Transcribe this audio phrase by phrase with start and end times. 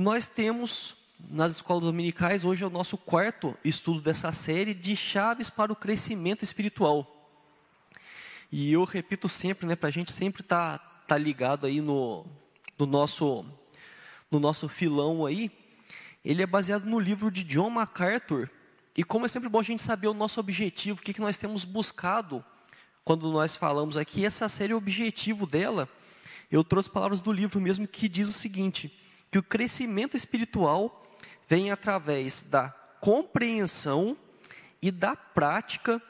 [0.00, 0.94] Nós temos
[1.28, 5.74] nas escolas dominicais, hoje é o nosso quarto estudo dessa série de chaves para o
[5.74, 7.28] crescimento espiritual.
[8.52, 12.24] E eu repito sempre, né, para a gente sempre estar tá, tá ligado aí no,
[12.78, 13.44] no, nosso,
[14.30, 15.50] no nosso filão aí,
[16.24, 18.48] ele é baseado no livro de John MacArthur.
[18.96, 21.36] E como é sempre bom a gente saber o nosso objetivo, o que, que nós
[21.36, 22.44] temos buscado
[23.04, 25.88] quando nós falamos aqui, essa série, o objetivo dela,
[26.52, 28.96] eu trouxe palavras do livro mesmo que diz o seguinte,
[29.30, 31.06] que o crescimento espiritual
[31.48, 32.68] vem através da
[33.00, 34.16] compreensão
[34.80, 36.00] e da prática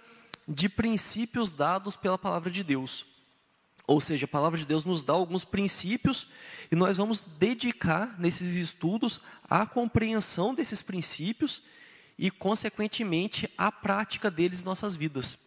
[0.47, 3.07] de princípios dados pela palavra de Deus.
[3.87, 6.29] Ou seja, a palavra de Deus nos dá alguns princípios
[6.71, 11.63] e nós vamos dedicar nesses estudos à compreensão desses princípios
[12.19, 15.39] e, consequentemente, à prática deles em nossas vidas.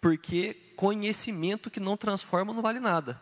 [0.00, 3.20] Porque conhecimento que não transforma não vale nada.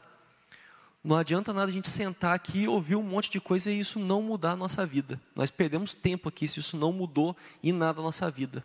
[1.06, 4.01] Não adianta nada a gente sentar aqui e ouvir um monte de coisa e isso
[4.01, 5.20] não mudar a nossa vida.
[5.37, 8.64] Nós perdemos tempo aqui se isso não mudou em nada a nossa vida.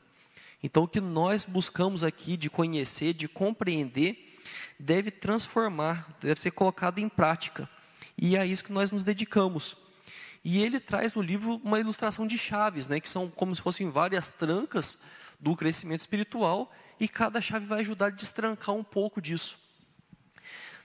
[0.64, 4.40] Então, o que nós buscamos aqui de conhecer, de compreender,
[4.80, 7.70] deve transformar, deve ser colocado em prática.
[8.20, 9.78] E é isso que nós nos dedicamos.
[10.44, 13.92] E ele traz no livro uma ilustração de chaves, né, que são como se fossem
[13.92, 14.98] várias trancas
[15.40, 19.62] do crescimento espiritual, e cada chave vai ajudar a destrancar um pouco disso.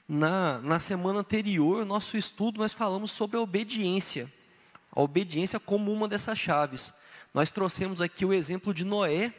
[0.09, 4.33] Na, na semana anterior, nosso estudo, nós falamos sobre a obediência.
[4.93, 6.95] A obediência como uma dessas chaves.
[7.35, 9.35] Nós trouxemos aqui o exemplo de Noé,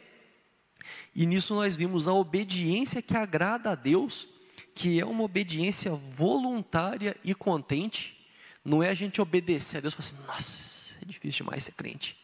[1.14, 4.28] e nisso nós vimos a obediência que agrada a Deus,
[4.74, 8.28] que é uma obediência voluntária e contente.
[8.64, 11.72] Não é a gente obedecer a Deus e falar assim, nossa, é difícil demais ser
[11.72, 12.16] crente.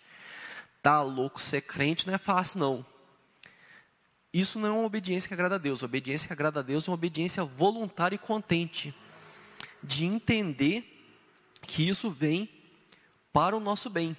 [0.82, 2.86] Tá louco, ser crente não é fácil, não.
[4.34, 5.80] Isso não é uma obediência que agrada a Deus.
[5.80, 8.92] A obediência que agrada a Deus é uma obediência voluntária e contente,
[9.80, 10.90] de entender
[11.62, 12.50] que isso vem
[13.32, 14.16] para o nosso bem.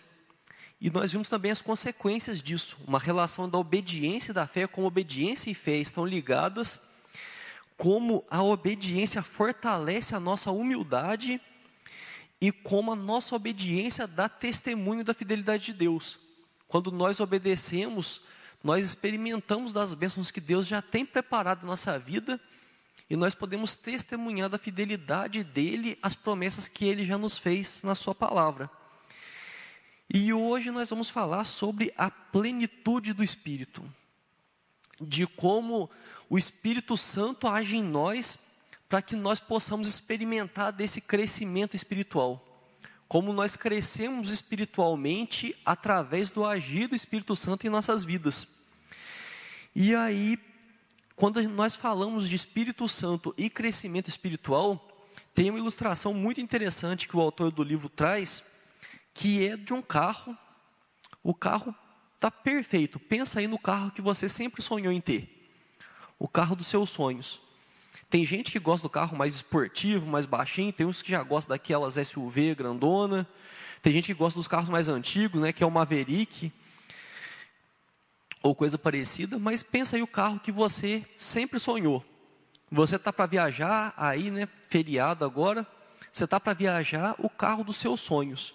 [0.80, 4.88] E nós vimos também as consequências disso, uma relação da obediência e da fé, como
[4.88, 6.80] obediência e fé estão ligadas,
[7.76, 11.42] como a obediência fortalece a nossa humildade
[12.40, 16.18] e como a nossa obediência dá testemunho da fidelidade de Deus.
[16.70, 18.22] Quando nós obedecemos,
[18.66, 22.42] nós experimentamos das bênçãos que Deus já tem preparado na nossa vida
[23.08, 27.94] e nós podemos testemunhar da fidelidade dele às promessas que ele já nos fez na
[27.94, 28.68] sua palavra.
[30.12, 33.88] E hoje nós vamos falar sobre a plenitude do Espírito,
[35.00, 35.88] de como
[36.28, 38.40] o Espírito Santo age em nós
[38.90, 42.42] para que nós possamos experimentar desse crescimento espiritual
[43.08, 48.55] como nós crescemos espiritualmente através do agir do Espírito Santo em nossas vidas.
[49.76, 50.40] E aí,
[51.18, 54.88] quando nós falamos de Espírito Santo e crescimento espiritual,
[55.34, 58.42] tem uma ilustração muito interessante que o autor do livro traz,
[59.14, 60.38] que é de um carro.
[61.22, 61.76] O carro
[62.16, 62.98] está perfeito.
[62.98, 65.52] Pensa aí no carro que você sempre sonhou em ter.
[66.18, 67.42] O carro dos seus sonhos.
[68.10, 71.54] Tem gente que gosta do carro mais esportivo, mais baixinho, tem uns que já gostam
[71.54, 73.28] daquelas SUV grandona.
[73.82, 76.50] Tem gente que gosta dos carros mais antigos, né, que é o Maverick
[78.46, 82.06] ou coisa parecida, mas pensa aí o carro que você sempre sonhou.
[82.70, 85.66] Você está para viajar aí, né, feriado agora,
[86.12, 88.54] você está para viajar o carro dos seus sonhos.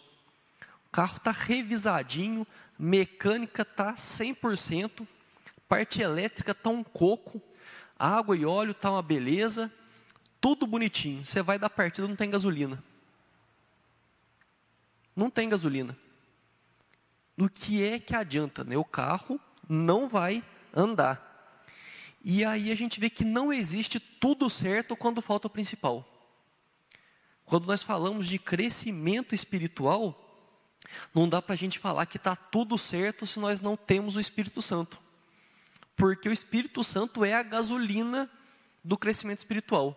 [0.87, 2.47] O carro está revisadinho,
[2.79, 5.05] mecânica está 100%,
[5.69, 7.43] parte elétrica está um coco,
[7.99, 9.73] água e óleo está uma beleza,
[10.41, 11.27] tudo bonitinho.
[11.27, 12.81] Você vai dar partida, não tem gasolina.
[15.17, 15.99] Não tem gasolina.
[17.37, 18.63] No que é que adianta?
[18.63, 18.77] Né?
[18.77, 19.41] O carro
[19.71, 20.43] não vai
[20.75, 21.65] andar.
[22.23, 26.07] E aí a gente vê que não existe tudo certo quando falta o principal.
[27.45, 30.17] Quando nós falamos de crescimento espiritual,
[31.15, 34.21] não dá para a gente falar que está tudo certo se nós não temos o
[34.21, 35.01] Espírito Santo
[36.01, 38.31] porque o Espírito Santo é a gasolina
[38.83, 39.95] do crescimento espiritual.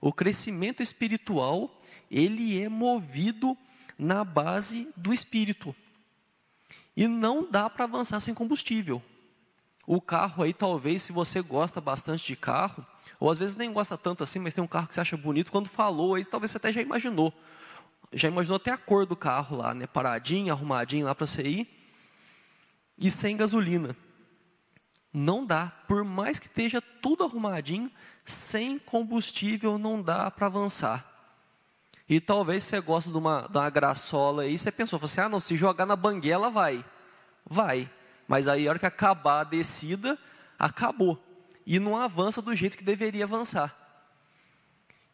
[0.00, 1.76] O crescimento espiritual,
[2.08, 3.58] ele é movido
[3.98, 5.74] na base do Espírito.
[6.96, 9.02] E não dá para avançar sem combustível.
[9.86, 12.86] O carro aí, talvez, se você gosta bastante de carro,
[13.18, 15.50] ou às vezes nem gosta tanto assim, mas tem um carro que você acha bonito,
[15.50, 17.32] quando falou aí, talvez você até já imaginou.
[18.12, 19.86] Já imaginou até a cor do carro lá, né?
[19.86, 21.68] Paradinho, arrumadinho lá para você ir.
[22.98, 23.96] E sem gasolina.
[25.12, 27.90] Não dá, por mais que esteja tudo arrumadinho,
[28.24, 31.11] sem combustível não dá para avançar.
[32.12, 35.30] E talvez você goste de uma, de uma graçola aí, você pensou, você, assim, ah
[35.30, 36.84] não, se jogar na banguela vai.
[37.42, 37.90] Vai.
[38.28, 40.18] Mas aí a hora que acabar a descida,
[40.58, 41.18] acabou.
[41.64, 43.74] E não avança do jeito que deveria avançar.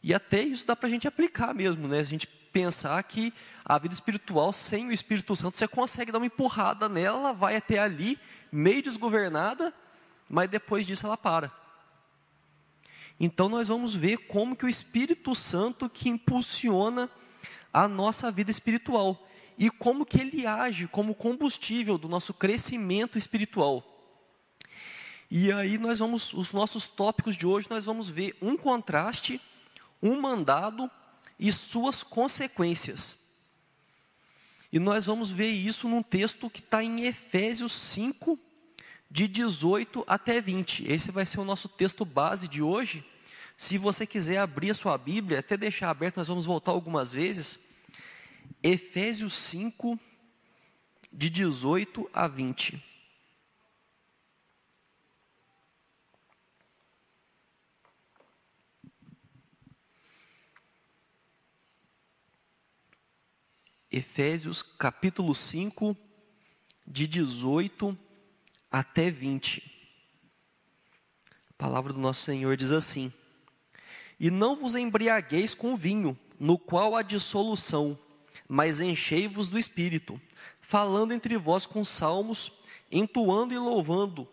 [0.02, 2.00] E até isso dá para a gente aplicar mesmo, né?
[2.00, 3.32] A gente pensar que
[3.64, 7.54] a vida espiritual, sem o Espírito Santo, você consegue dar uma empurrada nela, ela vai
[7.54, 8.18] até ali,
[8.50, 9.72] meio desgovernada,
[10.28, 11.52] mas depois disso ela para.
[13.20, 17.10] Então nós vamos ver como que o Espírito Santo que impulsiona
[17.72, 19.26] a nossa vida espiritual
[19.58, 23.84] e como que ele age como combustível do nosso crescimento espiritual.
[25.30, 29.40] E aí nós vamos, os nossos tópicos de hoje, nós vamos ver um contraste,
[30.02, 30.90] um mandado
[31.38, 33.18] e suas consequências.
[34.72, 38.38] E nós vamos ver isso num texto que está em Efésios 5,
[39.10, 40.90] de 18 até 20.
[40.90, 43.04] Esse vai ser o nosso texto base de hoje.
[43.56, 47.58] Se você quiser abrir a sua Bíblia, até deixar aberto, nós vamos voltar algumas vezes.
[48.62, 49.98] Efésios 5,
[51.12, 52.84] de 18 a 20.
[63.90, 65.96] Efésios capítulo 5,
[66.86, 67.98] de 18
[68.70, 69.62] até 20.
[71.50, 73.12] A palavra do nosso Senhor diz assim:
[74.18, 77.98] E não vos embriagueis com vinho, no qual há dissolução,
[78.48, 80.20] mas enchei-vos do espírito,
[80.60, 82.52] falando entre vós com salmos,
[82.90, 84.28] entoando e louvando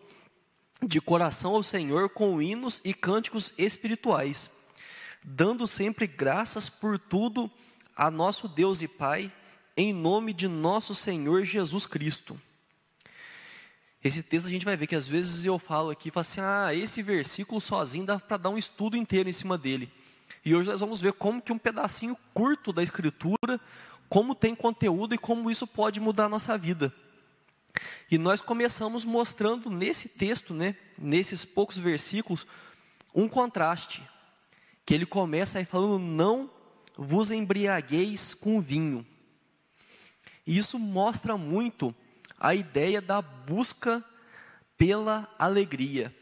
[0.82, 4.50] de coração ao Senhor com hinos e cânticos espirituais,
[5.24, 7.50] dando sempre graças por tudo
[7.96, 9.32] a nosso Deus e Pai,
[9.76, 12.38] em nome de nosso Senhor Jesus Cristo.
[14.06, 16.72] Esse texto a gente vai ver que às vezes eu falo aqui, falo assim, ah,
[16.72, 19.90] esse versículo sozinho dá para dar um estudo inteiro em cima dele.
[20.44, 23.60] E hoje nós vamos ver como que um pedacinho curto da escritura
[24.08, 26.94] como tem conteúdo e como isso pode mudar a nossa vida.
[28.08, 32.46] E nós começamos mostrando nesse texto, né, nesses poucos versículos,
[33.14, 34.02] um contraste.
[34.84, 36.48] Que ele começa aí falando: Não
[36.96, 39.04] vos embriagueis com vinho.
[40.46, 41.92] E isso mostra muito
[42.38, 44.04] a ideia da busca
[44.76, 46.14] pela alegria.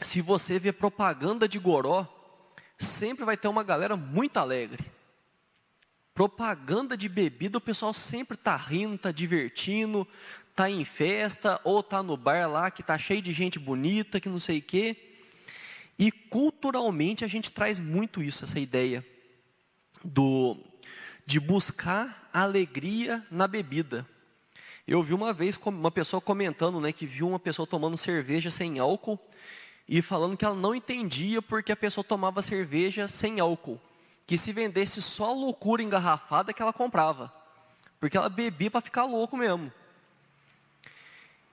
[0.00, 2.06] Se você vê propaganda de goró,
[2.78, 4.84] sempre vai ter uma galera muito alegre.
[6.12, 10.06] Propaganda de bebida, o pessoal sempre está rindo, está divertindo,
[10.50, 14.28] está em festa, ou está no bar lá que está cheio de gente bonita, que
[14.28, 14.96] não sei o quê.
[15.98, 19.04] E culturalmente a gente traz muito isso, essa ideia
[20.04, 20.56] do,
[21.26, 24.06] de buscar alegria na bebida.
[24.86, 28.78] Eu vi uma vez uma pessoa comentando né, que viu uma pessoa tomando cerveja sem
[28.78, 29.18] álcool
[29.88, 33.80] e falando que ela não entendia porque a pessoa tomava cerveja sem álcool
[34.26, 37.32] que se vendesse só loucura engarrafada que ela comprava.
[38.00, 39.72] Porque ela bebia para ficar louco mesmo.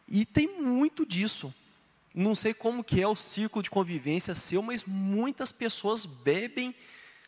[0.08, 1.54] E tem muito disso.
[2.14, 6.76] Não sei como que é o círculo de convivência seu, mas muitas pessoas bebem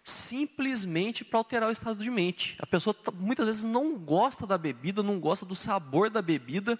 [0.04, 2.58] simplesmente para alterar o estado de mente.
[2.60, 6.78] A pessoa muitas vezes não gosta da bebida, não gosta do sabor da bebida,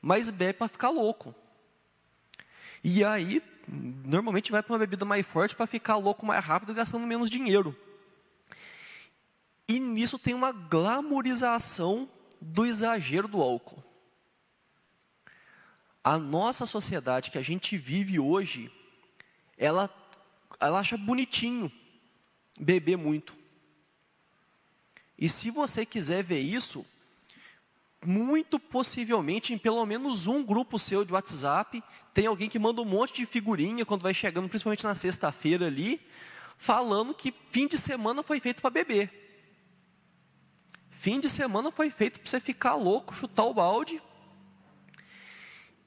[0.00, 1.34] mas bebe para ficar louco.
[2.82, 7.06] E aí, normalmente vai para uma bebida mais forte para ficar louco mais rápido, gastando
[7.06, 7.76] menos dinheiro.
[9.68, 12.08] E nisso tem uma glamorização
[12.40, 13.82] do exagero do álcool.
[16.02, 18.72] A nossa sociedade que a gente vive hoje,
[19.56, 19.88] ela,
[20.58, 21.70] ela acha bonitinho
[22.58, 23.36] beber muito.
[25.18, 26.84] E se você quiser ver isso,
[28.04, 31.82] muito possivelmente em pelo menos um grupo seu de WhatsApp,
[32.12, 36.00] tem alguém que manda um monte de figurinha quando vai chegando, principalmente na sexta-feira ali,
[36.58, 39.22] falando que fim de semana foi feito para beber.
[40.90, 44.00] Fim de semana foi feito para você ficar louco, chutar o balde.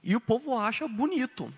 [0.04, 1.54] E o povo acha bonito.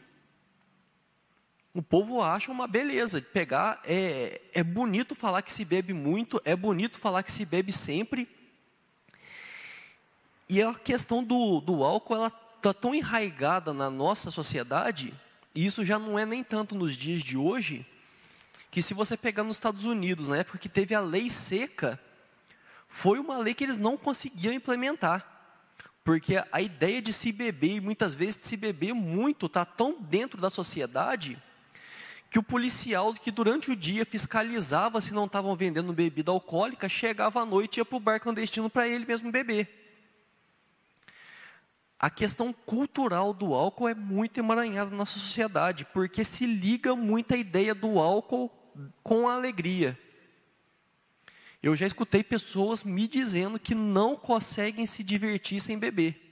[1.78, 3.80] O povo acha uma beleza de pegar.
[3.86, 8.28] É, é bonito falar que se bebe muito, é bonito falar que se bebe sempre.
[10.50, 15.14] E a questão do, do álcool, ela está tão enraigada na nossa sociedade,
[15.54, 17.86] e isso já não é nem tanto nos dias de hoje,
[18.72, 22.00] que se você pegar nos Estados Unidos, na época que teve a lei seca,
[22.88, 25.24] foi uma lei que eles não conseguiam implementar.
[26.04, 30.02] Porque a ideia de se beber, e muitas vezes de se beber muito, está tão
[30.02, 31.38] dentro da sociedade,
[32.30, 37.42] que o policial que durante o dia fiscalizava se não estavam vendendo bebida alcoólica, chegava
[37.42, 39.86] à noite e ia para o bar clandestino para ele mesmo beber.
[42.00, 47.34] A questão cultural do álcool é muito emaranhada na nossa sociedade, porque se liga muito
[47.34, 48.52] a ideia do álcool
[49.02, 49.98] com a alegria.
[51.64, 56.27] Eu já escutei pessoas me dizendo que não conseguem se divertir sem beber.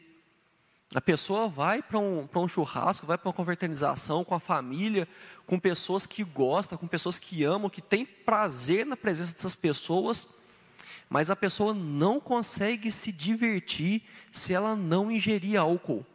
[0.93, 5.07] A pessoa vai para um, um churrasco, vai para uma confraternização com a família,
[5.45, 10.27] com pessoas que gostam, com pessoas que amam, que têm prazer na presença dessas pessoas,
[11.09, 16.05] mas a pessoa não consegue se divertir se ela não ingerir álcool.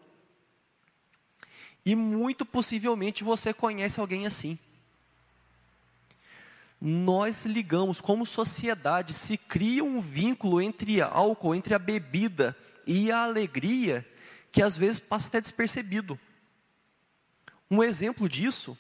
[1.84, 4.58] E muito possivelmente você conhece alguém assim.
[6.80, 13.24] Nós ligamos, como sociedade, se cria um vínculo entre álcool, entre a bebida e a
[13.24, 14.06] alegria,
[14.52, 16.18] que às vezes passa até despercebido.
[17.70, 18.76] Um exemplo disso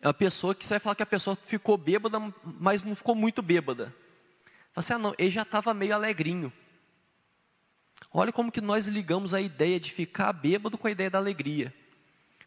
[0.00, 3.14] é a pessoa que você vai falar que a pessoa ficou bêbada, mas não ficou
[3.14, 3.94] muito bêbada.
[4.74, 6.52] Você, assim, ah, não, ele já estava meio alegrinho.
[8.12, 11.74] Olha como que nós ligamos a ideia de ficar bêbado com a ideia da alegria.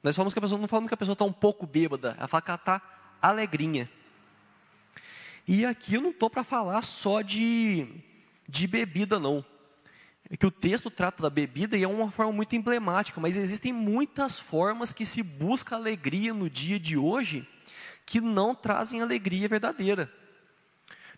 [0.02, 2.28] Nós falamos que a pessoa, não falamos que a pessoa está um pouco bêbada, ela
[2.28, 2.82] fala que ela está
[3.22, 3.90] alegrinha.
[5.48, 7.88] E aqui eu não estou para falar só de,
[8.48, 9.46] de bebida, não.
[10.34, 13.72] É que o texto trata da bebida e é uma forma muito emblemática, mas existem
[13.72, 17.48] muitas formas que se busca alegria no dia de hoje
[18.04, 20.12] que não trazem alegria verdadeira.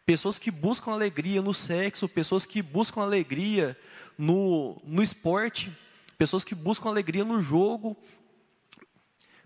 [0.05, 3.79] Pessoas que buscam alegria no sexo, pessoas que buscam alegria
[4.17, 5.71] no, no esporte,
[6.17, 7.95] pessoas que buscam alegria no jogo,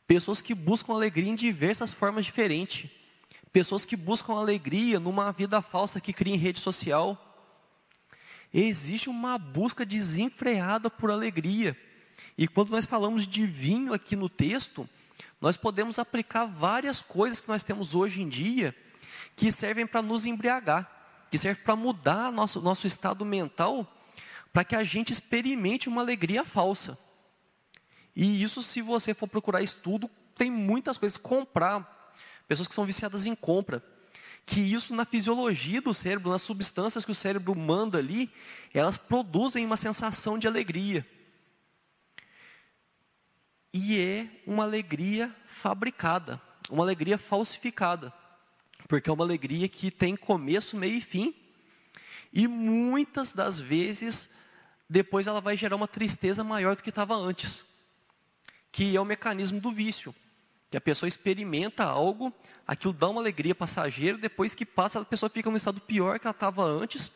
[0.08, 2.90] pessoas que buscam alegria em diversas formas diferentes,
[3.54, 7.29] pessoas que buscam alegria numa vida falsa que cria em rede social.
[8.54, 11.78] Existe uma busca desenfreada por alegria.
[12.38, 14.90] E quando nós falamos de vinho aqui no texto,
[15.40, 18.76] nós podemos aplicar várias coisas que nós temos hoje em dia
[19.36, 20.90] que servem para nos embriagar,
[21.32, 23.96] que servem para mudar nosso, nosso estado mental
[24.52, 26.98] para que a gente experimente uma alegria falsa.
[28.16, 31.18] E isso, se você for procurar estudo, tem muitas coisas.
[31.18, 32.14] Comprar,
[32.48, 33.84] pessoas que são viciadas em compra,
[34.50, 38.32] que isso na fisiologia do cérebro, nas substâncias que o cérebro manda ali,
[38.74, 41.06] elas produzem uma sensação de alegria.
[43.72, 48.12] E é uma alegria fabricada, uma alegria falsificada,
[48.88, 51.36] porque é uma alegria que tem começo, meio e fim,
[52.34, 54.32] e muitas das vezes
[54.90, 57.64] depois ela vai gerar uma tristeza maior do que estava antes,
[58.72, 60.14] que é o mecanismo do vício,
[60.70, 62.34] que a pessoa experimenta algo,
[62.66, 66.28] aquilo dá uma alegria passageira, depois que passa a pessoa fica no estado pior que
[66.28, 67.12] ela estava antes,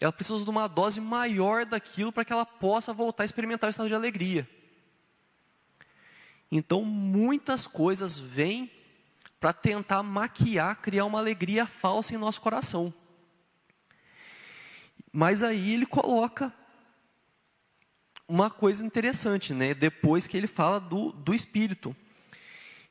[0.00, 3.70] ela precisa de uma dose maior daquilo para que ela possa voltar a experimentar o
[3.70, 4.48] estado de alegria.
[6.50, 8.70] Então, muitas coisas vêm
[9.38, 12.92] para tentar maquiar, criar uma alegria falsa em nosso coração.
[15.12, 16.52] Mas aí ele coloca
[18.26, 19.74] uma coisa interessante, né?
[19.74, 21.94] Depois que ele fala do, do espírito.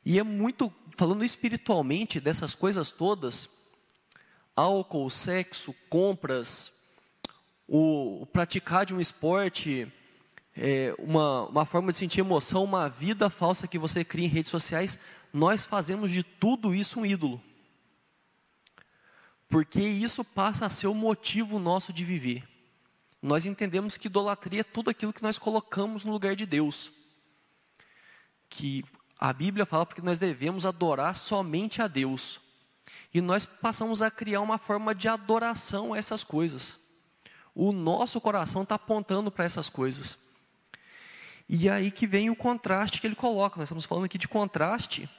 [0.07, 3.49] E é muito, falando espiritualmente dessas coisas todas,
[4.55, 6.71] álcool, sexo, compras,
[7.67, 9.91] o, o praticar de um esporte,
[10.55, 14.49] é, uma, uma forma de sentir emoção, uma vida falsa que você cria em redes
[14.49, 14.97] sociais,
[15.33, 17.41] nós fazemos de tudo isso um ídolo.
[19.49, 22.47] Porque isso passa a ser o motivo nosso de viver
[23.21, 26.91] nós entendemos que idolatria é tudo aquilo que nós colocamos no lugar de Deus.
[28.49, 28.85] Que
[29.19, 32.39] a Bíblia fala porque nós devemos adorar somente a Deus.
[33.13, 36.77] E nós passamos a criar uma forma de adoração a essas coisas.
[37.55, 40.17] O nosso coração está apontando para essas coisas.
[41.49, 43.57] E aí que vem o contraste que ele coloca.
[43.57, 45.09] Nós estamos falando aqui de contraste.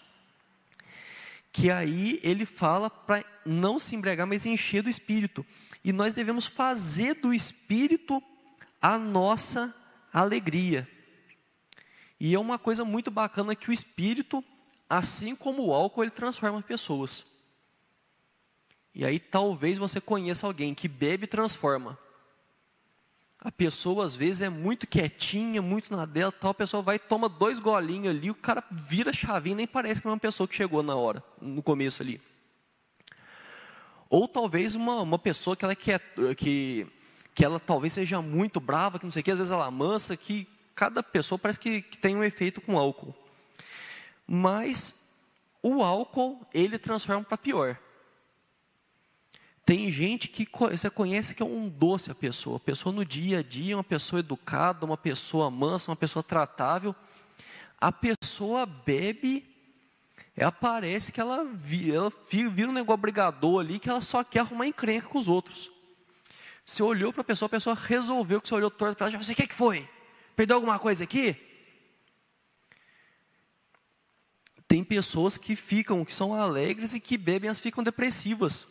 [1.52, 5.44] Que aí ele fala para não se embriagar, mas encher do espírito
[5.84, 8.22] e nós devemos fazer do Espírito
[8.80, 9.74] a nossa
[10.12, 10.88] alegria.
[12.20, 14.42] E é uma coisa muito bacana que o Espírito,
[14.88, 17.24] assim como o álcool, ele transforma pessoas.
[18.94, 21.96] E aí talvez você conheça alguém que bebe e transforma.
[23.38, 27.28] A pessoa às vezes é muito quietinha, muito na dela, tal, a pessoa vai toma
[27.28, 30.82] dois golinhos ali, o cara vira chavinha, nem parece que é uma pessoa que chegou
[30.82, 32.20] na hora, no começo ali.
[34.10, 36.00] Ou talvez uma, uma pessoa que ela quer,
[36.36, 36.84] que,
[37.32, 39.70] que ela talvez seja muito brava, que não sei o que, às vezes ela é
[39.70, 40.48] mansa, que
[40.78, 43.12] cada pessoa parece que, que tem um efeito com álcool.
[44.24, 44.94] Mas
[45.60, 47.76] o álcool, ele transforma para pior.
[49.64, 52.58] Tem gente que você conhece que é um doce a pessoa.
[52.58, 56.94] A pessoa no dia a dia, uma pessoa educada, uma pessoa mansa, uma pessoa tratável.
[57.80, 59.44] A pessoa bebe
[60.36, 61.44] ela parece que ela,
[61.92, 65.68] ela vira um negócio brigador ali que ela só quer arrumar encrenca com os outros.
[66.64, 69.32] Você olhou para a pessoa, a pessoa resolveu que você olhou torto para ela, você,
[69.32, 69.88] o que, que foi?
[70.38, 71.34] Perdeu alguma coisa aqui?
[74.68, 78.68] Tem pessoas que ficam, que são alegres e que bebem, elas ficam depressivas.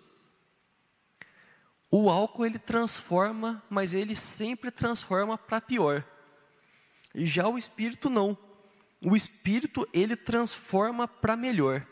[1.91, 6.05] O álcool ele transforma, mas ele sempre transforma para pior.
[7.13, 8.37] Já o espírito não
[9.01, 11.85] o espírito ele transforma para melhor.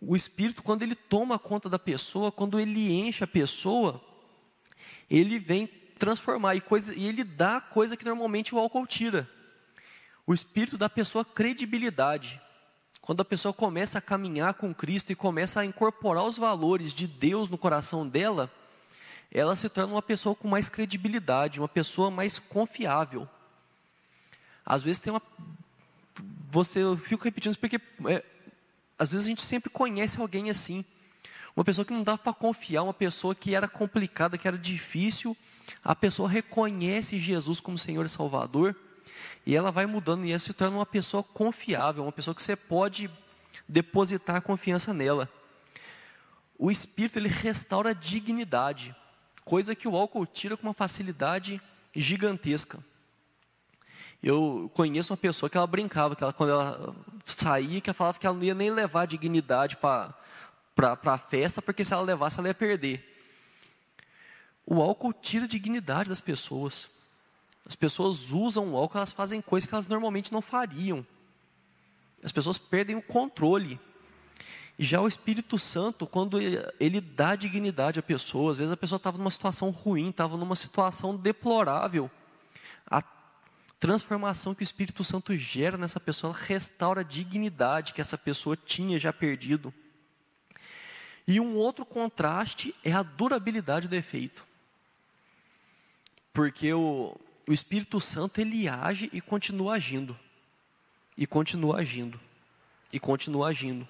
[0.00, 4.00] o espírito, quando ele toma conta da pessoa, quando ele enche a pessoa,
[5.10, 9.30] ele vem transformar e, coisa, e ele dá coisa que normalmente o álcool tira.
[10.26, 12.42] O espírito à pessoa credibilidade.
[13.00, 17.06] Quando a pessoa começa a caminhar com Cristo e começa a incorporar os valores de
[17.06, 18.50] Deus no coração dela,
[19.30, 23.28] ela se torna uma pessoa com mais credibilidade, uma pessoa mais confiável.
[24.66, 25.22] Às vezes tem uma.
[26.50, 28.24] Você, eu fico repetindo isso porque é,
[28.98, 30.84] às vezes a gente sempre conhece alguém assim.
[31.54, 35.36] Uma pessoa que não dava para confiar, uma pessoa que era complicada, que era difícil.
[35.84, 38.74] A pessoa reconhece Jesus como Senhor e Salvador.
[39.44, 42.56] E ela vai mudando e ela se torna uma pessoa confiável, uma pessoa que você
[42.56, 43.10] pode
[43.68, 45.28] depositar confiança nela.
[46.58, 48.94] O Espírito ele restaura a dignidade,
[49.44, 51.60] coisa que o álcool tira com uma facilidade
[51.94, 52.78] gigantesca.
[54.22, 56.94] Eu conheço uma pessoa que ela brincava, que ela, quando ela
[57.24, 60.14] saía, que ela falava que ela não ia nem levar dignidade para
[60.76, 63.08] a festa, porque se ela levasse, ela ia perder.
[64.66, 66.88] O álcool tira a dignidade das pessoas.
[67.66, 71.06] As pessoas usam o álcool, elas fazem coisas que elas normalmente não fariam.
[72.22, 73.78] As pessoas perdem o controle.
[74.78, 79.18] Já o Espírito Santo, quando ele, dá dignidade à pessoa, às vezes a pessoa estava
[79.18, 82.10] numa situação ruim, estava numa situação deplorável.
[82.90, 83.02] A
[83.78, 88.98] transformação que o Espírito Santo gera nessa pessoa restaura a dignidade que essa pessoa tinha
[88.98, 89.72] já perdido.
[91.26, 94.46] E um outro contraste é a durabilidade do efeito.
[96.32, 100.18] Porque o, o Espírito Santo ele age e continua agindo.
[101.16, 102.18] E continua agindo.
[102.92, 103.86] E continua agindo.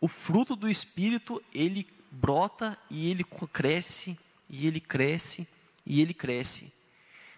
[0.00, 5.48] O fruto do Espírito, ele brota e ele cresce, e ele cresce,
[5.86, 6.72] e ele cresce.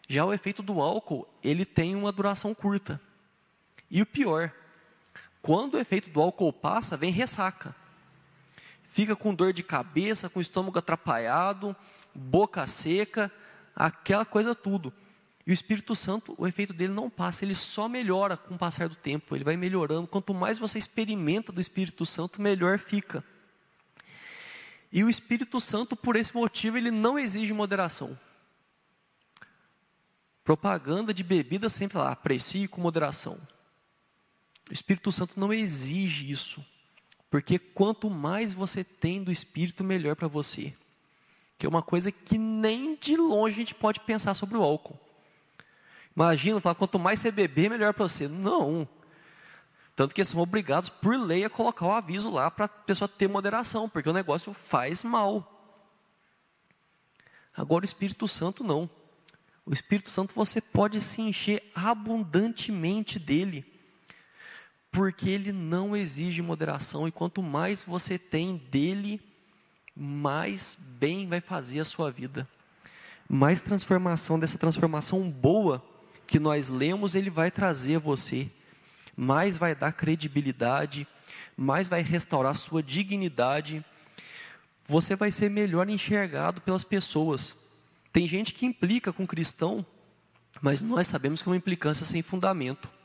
[0.09, 3.01] Já o efeito do álcool, ele tem uma duração curta.
[3.91, 4.53] E o pior,
[5.43, 7.75] quando o efeito do álcool passa, vem ressaca.
[8.97, 11.77] Fica com dor de cabeça, com estômago atrapalhado,
[12.15, 13.31] boca seca,
[13.75, 14.91] aquela coisa tudo.
[15.47, 18.89] E o Espírito Santo, o efeito dele não passa, ele só melhora com o passar
[18.89, 20.07] do tempo, ele vai melhorando.
[20.07, 23.23] Quanto mais você experimenta do Espírito Santo, melhor fica.
[24.91, 28.19] E o Espírito Santo, por esse motivo, ele não exige moderação.
[30.43, 33.39] Propaganda de bebida sempre lá, aprecie com moderação.
[34.71, 36.65] O Espírito Santo não exige isso.
[37.31, 40.75] Porque quanto mais você tem do Espírito, melhor para você.
[41.59, 44.99] Que é uma coisa que nem de longe a gente pode pensar sobre o álcool.
[46.15, 48.27] Imagina, falar, quanto mais você beber, melhor para você.
[48.27, 48.89] Não.
[49.95, 53.29] Tanto que são obrigados, por lei, a colocar o aviso lá para a pessoa ter
[53.29, 55.53] moderação, porque o negócio faz mal.
[57.55, 58.89] Agora o Espírito Santo não.
[59.65, 63.65] O Espírito Santo você pode se encher abundantemente dele,
[64.97, 69.21] porque ele não exige moderação, e quanto mais você tem dele,
[69.95, 72.49] mais bem vai fazer a sua vida.
[73.29, 75.85] Mais transformação, dessa transformação boa
[76.27, 78.51] que nós lemos, ele vai trazer a você.
[79.15, 81.07] Mais vai dar credibilidade,
[81.55, 83.85] mais vai restaurar sua dignidade.
[84.87, 87.55] Você vai ser melhor enxergado pelas pessoas.
[88.11, 89.85] Tem gente que implica com cristão,
[90.63, 92.96] mas nós sabemos que é uma implicância sem fundamento.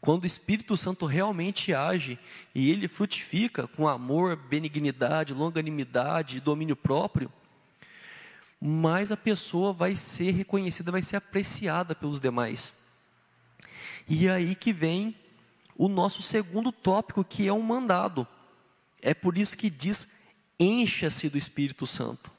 [0.00, 2.18] Quando o Espírito Santo realmente age
[2.54, 7.30] e ele frutifica com amor, benignidade, longanimidade, domínio próprio,
[8.60, 12.72] mais a pessoa vai ser reconhecida, vai ser apreciada pelos demais.
[14.08, 15.14] E é aí que vem
[15.76, 18.26] o nosso segundo tópico, que é um mandado.
[19.02, 20.12] É por isso que diz:
[20.58, 22.30] encha-se do Espírito Santo.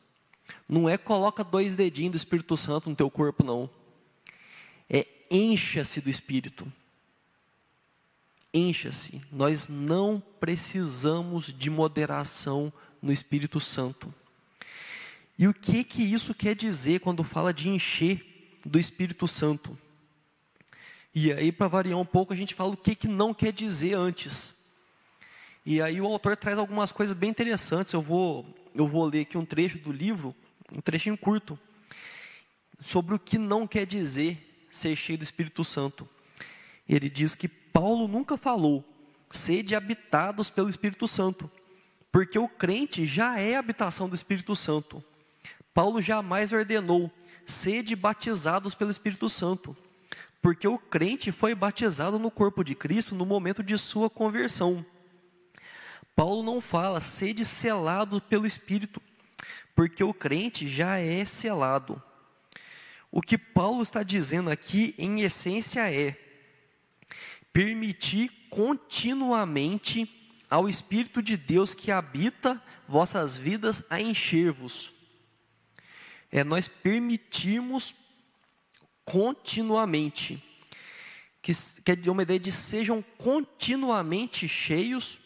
[0.68, 3.70] Não é coloca dois dedinhos do Espírito Santo no teu corpo, não.
[4.90, 6.72] É encha-se do Espírito.
[8.54, 9.22] Encha-se.
[9.32, 14.14] Nós não precisamos de moderação no Espírito Santo.
[15.38, 19.78] E o que que isso quer dizer quando fala de encher do Espírito Santo?
[21.14, 23.94] E aí, para variar um pouco, a gente fala o que, que não quer dizer
[23.94, 24.54] antes.
[25.66, 27.94] E aí o autor traz algumas coisas bem interessantes.
[27.94, 30.36] Eu vou, eu vou ler aqui um trecho do livro
[30.72, 31.60] um trechinho curto,
[32.82, 36.08] sobre o que não quer dizer ser cheio do Espírito Santo.
[36.92, 38.84] Ele diz que Paulo nunca falou,
[39.32, 41.50] sede habitados pelo Espírito Santo,
[42.12, 45.02] porque o crente já é habitação do Espírito Santo.
[45.74, 47.10] Paulo jamais ordenou,
[47.46, 49.76] sede batizados pelo Espírito Santo,
[50.42, 54.86] porque o crente foi batizado no corpo de Cristo no momento de sua conversão.
[56.14, 59.02] Paulo não fala, sede selado pelo Espírito,
[59.74, 62.04] porque o crente já é selado.
[63.10, 66.18] O que Paulo está dizendo aqui, em essência, é
[67.54, 70.10] permitir continuamente
[70.50, 74.92] ao Espírito de Deus que habita vossas vidas a encher-vos.
[76.32, 77.94] É nós permitirmos
[79.06, 80.44] continuamente,
[81.42, 85.20] que, que é uma ideia de sejam continuamente cheios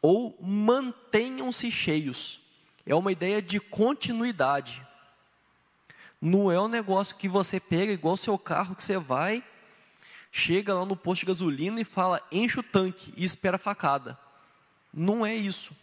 [0.00, 2.40] ou mantenham-se cheios.
[2.84, 4.84] É uma ideia de continuidade.
[6.20, 9.44] Não é um negócio que você pega igual seu carro que você vai,
[10.34, 14.18] chega lá no posto de gasolina e fala, enche o tanque e espera a facada.
[14.92, 15.76] Não é isso.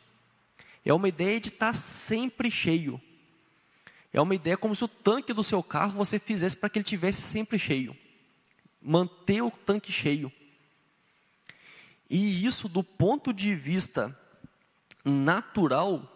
[0.84, 3.00] É uma ideia de estar tá sempre cheio.
[4.12, 6.84] É uma ideia como se o tanque do seu carro você fizesse para que ele
[6.84, 7.96] tivesse sempre cheio.
[8.82, 10.32] Manter o tanque cheio.
[12.10, 14.18] E isso, do ponto de vista
[15.06, 16.12] natural,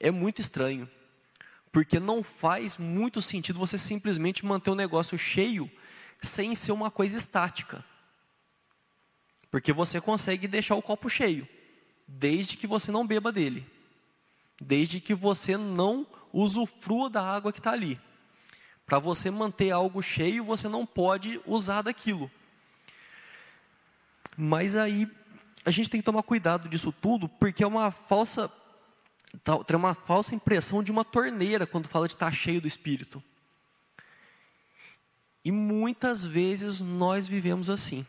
[0.00, 0.88] é muito estranho.
[1.70, 5.70] Porque não faz muito sentido você simplesmente manter o negócio cheio
[6.22, 7.84] sem ser uma coisa estática.
[9.50, 11.46] Porque você consegue deixar o copo cheio,
[12.08, 13.66] desde que você não beba dele,
[14.60, 18.00] desde que você não usufrua da água que está ali.
[18.86, 22.30] Para você manter algo cheio, você não pode usar daquilo.
[24.36, 25.08] Mas aí
[25.64, 28.50] a gente tem que tomar cuidado disso tudo, porque é uma falsa
[29.66, 33.22] tem uma falsa impressão de uma torneira quando fala de estar tá cheio do Espírito.
[35.44, 38.06] E muitas vezes nós vivemos assim.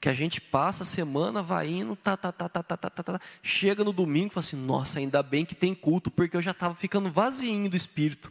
[0.00, 3.02] Que a gente passa a semana, vai indo, tá, tá, tá, tá, tá, tá, tá,
[3.02, 6.42] tá, chega no domingo e fala assim, nossa, ainda bem que tem culto, porque eu
[6.42, 8.30] já estava ficando vazinho do Espírito.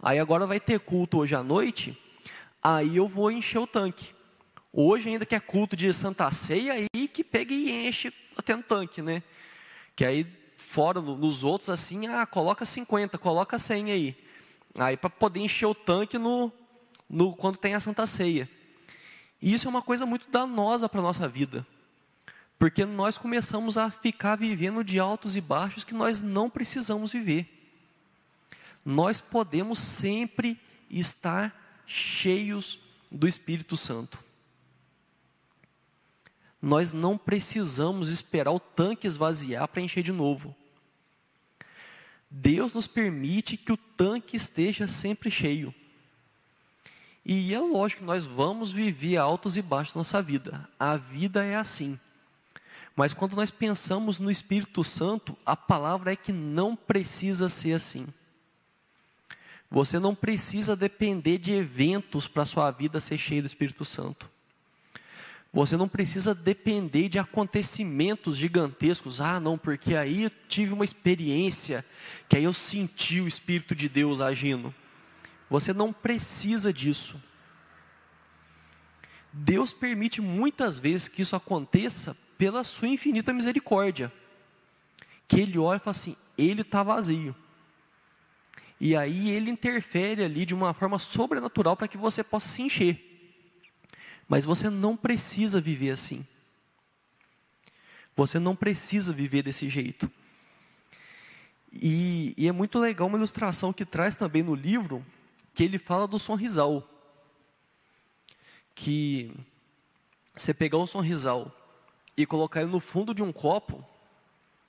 [0.00, 1.98] Aí agora vai ter culto hoje à noite,
[2.62, 4.12] aí eu vou encher o tanque.
[4.72, 8.62] Hoje ainda que é culto de Santa Ceia, aí que pega e enche até no
[8.62, 9.22] tanque, né?
[9.96, 14.16] Que aí fora nos outros assim, ah, coloca 50, coloca 100 aí.
[14.76, 16.52] Aí para poder encher o tanque no,
[17.08, 18.48] no, quando tem a Santa Ceia.
[19.40, 21.66] E isso é uma coisa muito danosa para a nossa vida.
[22.58, 27.50] Porque nós começamos a ficar vivendo de altos e baixos que nós não precisamos viver.
[28.84, 30.58] Nós podemos sempre
[30.90, 32.78] estar cheios
[33.10, 34.18] do Espírito Santo.
[36.60, 40.56] Nós não precisamos esperar o tanque esvaziar para encher de novo.
[42.30, 45.74] Deus nos permite que o tanque esteja sempre cheio.
[47.24, 50.68] E é lógico que nós vamos viver altos e baixos na nossa vida.
[50.78, 51.98] A vida é assim.
[52.94, 58.06] Mas quando nós pensamos no Espírito Santo, a palavra é que não precisa ser assim.
[59.70, 64.30] Você não precisa depender de eventos para a sua vida ser cheia do Espírito Santo.
[65.52, 69.20] Você não precisa depender de acontecimentos gigantescos.
[69.20, 71.84] Ah, não, porque aí eu tive uma experiência,
[72.28, 74.74] que aí eu senti o Espírito de Deus agindo.
[75.48, 77.20] Você não precisa disso.
[79.32, 84.12] Deus permite muitas vezes que isso aconteça pela sua infinita misericórdia.
[85.26, 87.34] Que ele olha e fala assim: ele está vazio.
[88.80, 93.14] E aí ele interfere ali de uma forma sobrenatural para que você possa se encher.
[94.28, 96.26] Mas você não precisa viver assim.
[98.16, 100.10] Você não precisa viver desse jeito.
[101.72, 105.04] E, e, é muito legal uma ilustração que traz também no livro,
[105.54, 106.86] que ele fala do sonrisal.
[108.74, 109.32] Que
[110.34, 111.50] você pegar um sonrisal
[112.16, 113.86] e colocar ele no fundo de um copo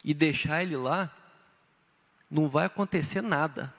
[0.04, 1.12] e deixar ele lá,
[2.30, 3.74] não vai acontecer nada.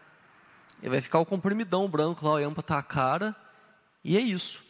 [0.83, 3.35] Ele vai ficar o comprimidão branco lá olhando para tua cara,
[4.05, 4.63] e é isso.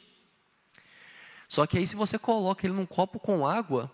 [1.48, 3.90] Só que aí, se você coloca ele num copo com água,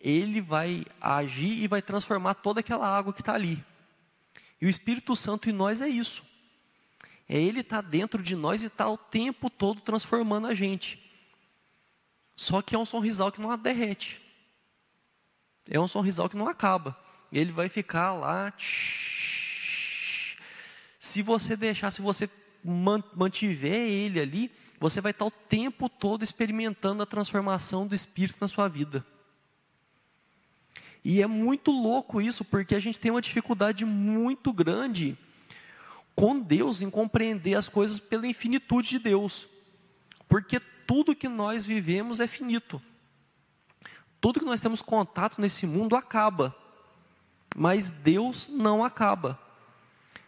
[0.00, 3.64] ele vai agir e vai transformar toda aquela água que está ali.
[4.60, 6.31] E o Espírito Santo em nós é isso.
[7.34, 11.02] É Ele estar tá dentro de nós e está o tempo todo transformando a gente.
[12.36, 14.20] Só que é um sorrisal que não derrete.
[15.66, 16.94] É um sorrisal que não acaba.
[17.32, 18.52] Ele vai ficar lá.
[21.00, 22.28] Se você deixar, se você
[22.62, 28.48] mantiver ele ali, você vai estar o tempo todo experimentando a transformação do Espírito na
[28.48, 29.06] sua vida.
[31.02, 35.16] E é muito louco isso, porque a gente tem uma dificuldade muito grande
[36.14, 39.48] com Deus em compreender as coisas pela infinitude de Deus.
[40.28, 42.80] Porque tudo que nós vivemos é finito.
[44.20, 46.54] Tudo que nós temos contato nesse mundo acaba.
[47.56, 49.38] Mas Deus não acaba.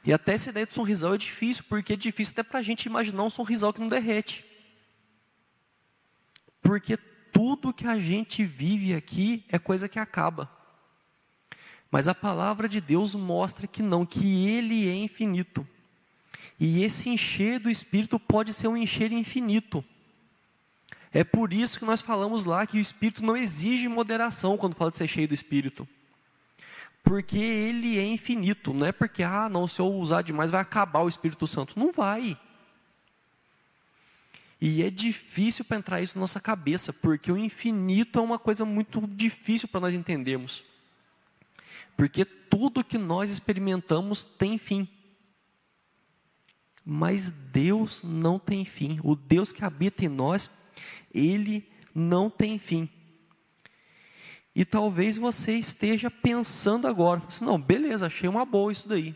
[0.05, 2.87] E até essa ideia de sorrisal é difícil, porque é difícil até para a gente
[2.87, 4.45] imaginar um sorrisal que não derrete.
[6.61, 6.97] Porque
[7.33, 10.51] tudo que a gente vive aqui é coisa que acaba.
[11.91, 15.67] Mas a palavra de Deus mostra que não, que Ele é infinito.
[16.59, 19.85] E esse encher do Espírito pode ser um encher infinito.
[21.13, 24.91] É por isso que nós falamos lá que o Espírito não exige moderação quando fala
[24.91, 25.87] de ser cheio do Espírito.
[27.05, 31.01] Porque ele é infinito, não é porque, ah, não, se eu usar demais vai acabar
[31.01, 31.79] o Espírito Santo.
[31.79, 32.39] Não vai.
[34.61, 38.65] E é difícil para entrar isso na nossa cabeça, porque o infinito é uma coisa
[38.65, 40.65] muito difícil para nós entendermos.
[41.97, 44.89] Porque tudo que nós experimentamos tem fim.
[46.85, 49.01] Mas Deus não tem fim.
[49.03, 50.51] O Deus que habita em nós,
[51.13, 52.89] ele não tem fim.
[54.55, 59.15] E talvez você esteja pensando agora, assim, não, beleza, achei uma boa isso daí.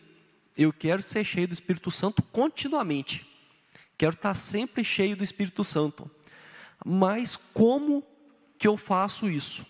[0.57, 3.25] Eu quero ser cheio do Espírito Santo continuamente.
[3.97, 6.11] Quero estar sempre cheio do Espírito Santo.
[6.85, 8.03] Mas como
[8.59, 9.65] que eu faço isso?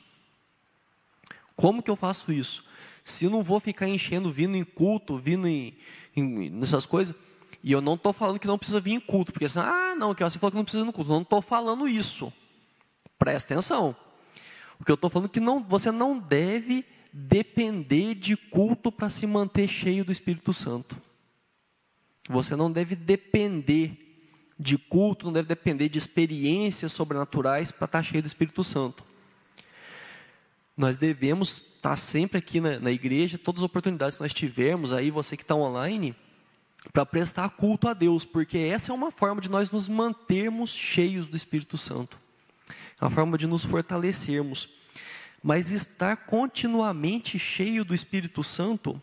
[1.55, 2.65] Como que eu faço isso?
[3.05, 5.77] Se eu não vou ficar enchendo, vindo em culto, vindo em,
[6.15, 7.15] em nessas coisas,
[7.63, 10.15] e eu não estou falando que não precisa vir em culto, porque assim, ah, não,
[10.15, 11.11] que você falou que não precisa vir no culto.
[11.11, 12.33] Eu não estou falando isso.
[13.19, 13.97] Presta atenção.
[14.79, 19.09] O que eu estou falando é que não, você não deve depender de culto para
[19.09, 21.01] se manter cheio do Espírito Santo.
[22.29, 24.05] Você não deve depender
[24.59, 29.05] de culto, não deve depender de experiências sobrenaturais para estar cheio do Espírito Santo.
[30.77, 35.11] Nós devemos estar sempre aqui na, na igreja, todas as oportunidades que nós tivermos, aí
[35.11, 36.15] você que está online,
[36.93, 41.27] para prestar culto a Deus, porque essa é uma forma de nós nos mantermos cheios
[41.27, 42.19] do Espírito Santo.
[43.01, 44.69] É uma forma de nos fortalecermos.
[45.43, 49.01] Mas estar continuamente cheio do Espírito Santo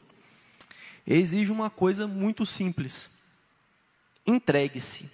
[1.07, 3.09] exige uma coisa muito simples:
[4.25, 5.09] entregue-se.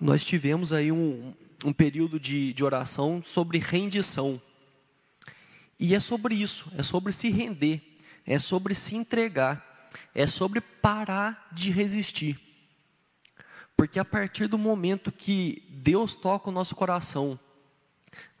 [0.00, 1.32] Nós tivemos aí um,
[1.64, 4.40] um período de, de oração sobre rendição.
[5.78, 7.82] E é sobre isso, é sobre se render,
[8.26, 12.40] é sobre se entregar, é sobre parar de resistir.
[13.76, 17.38] Porque a partir do momento que Deus toca o nosso coração,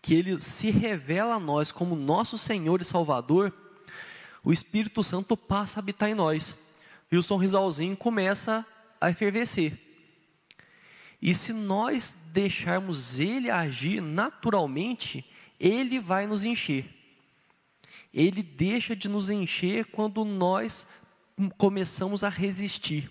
[0.00, 3.52] que Ele se revela a nós como nosso Senhor e Salvador,
[4.44, 6.56] o Espírito Santo passa a habitar em nós.
[7.10, 8.64] E o sorrisalzinho começa
[9.00, 9.80] a efervescer.
[11.20, 15.24] E se nós deixarmos Ele agir naturalmente,
[15.58, 16.93] Ele vai nos encher
[18.14, 20.86] ele deixa de nos encher quando nós
[21.58, 23.10] começamos a resistir.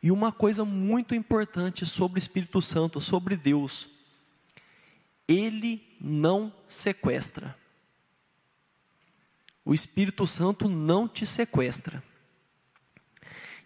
[0.00, 3.88] E uma coisa muito importante sobre o Espírito Santo, sobre Deus,
[5.26, 7.56] ele não sequestra.
[9.64, 12.00] O Espírito Santo não te sequestra.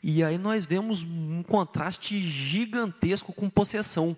[0.02, 4.16] E aí nós vemos um contraste gigantesco com possessão.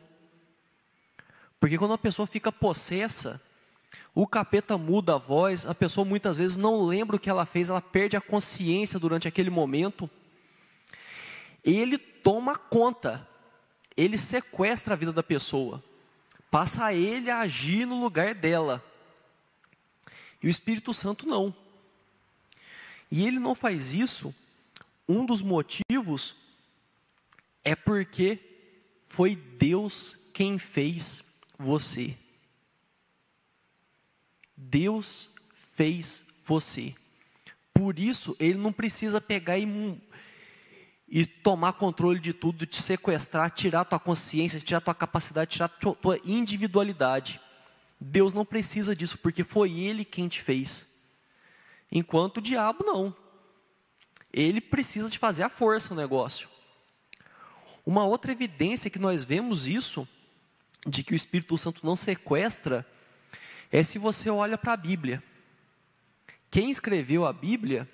[1.59, 3.43] Porque quando a pessoa fica possessa,
[4.15, 7.71] o capeta muda a voz, a pessoa muitas vezes não lembra o que ela fez,
[7.71, 10.09] ela perde a consciência durante aquele momento.
[11.65, 13.27] Ele toma conta,
[13.97, 15.83] ele sequestra a vida da pessoa,
[16.51, 18.85] passa a ele a agir no lugar dela.
[20.43, 21.55] E o Espírito Santo não.
[23.11, 24.35] E ele não faz isso,
[25.09, 26.35] um dos motivos
[27.65, 28.39] é porque
[29.09, 31.23] foi Deus quem fez
[31.59, 32.17] você.
[34.69, 35.29] Deus
[35.75, 36.95] fez você.
[37.75, 40.01] Por isso, Ele não precisa pegar e,
[41.09, 45.95] e tomar controle de tudo, te sequestrar, tirar tua consciência, tirar tua capacidade, tirar tua,
[45.95, 47.41] tua individualidade.
[48.01, 50.89] Deus não precisa disso, porque foi Ele quem te fez.
[51.91, 53.15] Enquanto o diabo não.
[54.33, 56.49] Ele precisa de fazer a força o negócio.
[57.85, 60.09] Uma outra evidência que nós vemos isso,
[60.87, 62.87] de que o Espírito Santo não sequestra,
[63.73, 65.23] é se você olha para a Bíblia.
[66.51, 67.89] Quem escreveu a Bíblia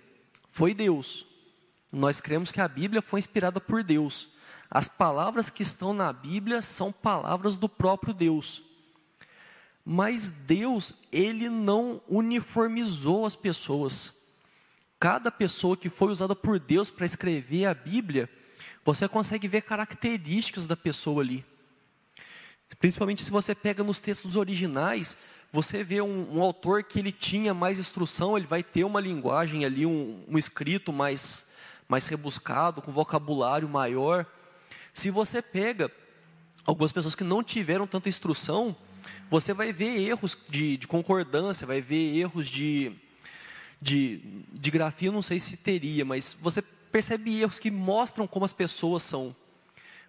[0.48, 1.24] foi Deus.
[1.92, 4.30] Nós cremos que a Bíblia foi inspirada por Deus.
[4.68, 8.60] As palavras que estão na Bíblia são palavras do próprio Deus.
[9.84, 14.12] Mas Deus, ele não uniformizou as pessoas.
[14.98, 18.28] Cada pessoa que foi usada por Deus para escrever a Bíblia,
[18.84, 21.46] você consegue ver características da pessoa ali.
[22.80, 25.16] Principalmente se você pega nos textos originais,
[25.52, 29.64] você vê um, um, autor que ele tinha mais instrução, ele vai ter uma linguagem
[29.64, 31.46] ali, um, um escrito mais,
[31.88, 34.26] mais rebuscado, com vocabulário maior.
[34.92, 35.90] Se você pega
[36.66, 38.76] algumas pessoas que não tiveram tanta instrução,
[39.30, 42.92] você vai ver erros de, de concordância, vai ver erros de,
[43.80, 44.20] de,
[44.52, 49.02] de grafia, não sei se teria, mas você percebe erros que mostram como as pessoas
[49.02, 49.34] são.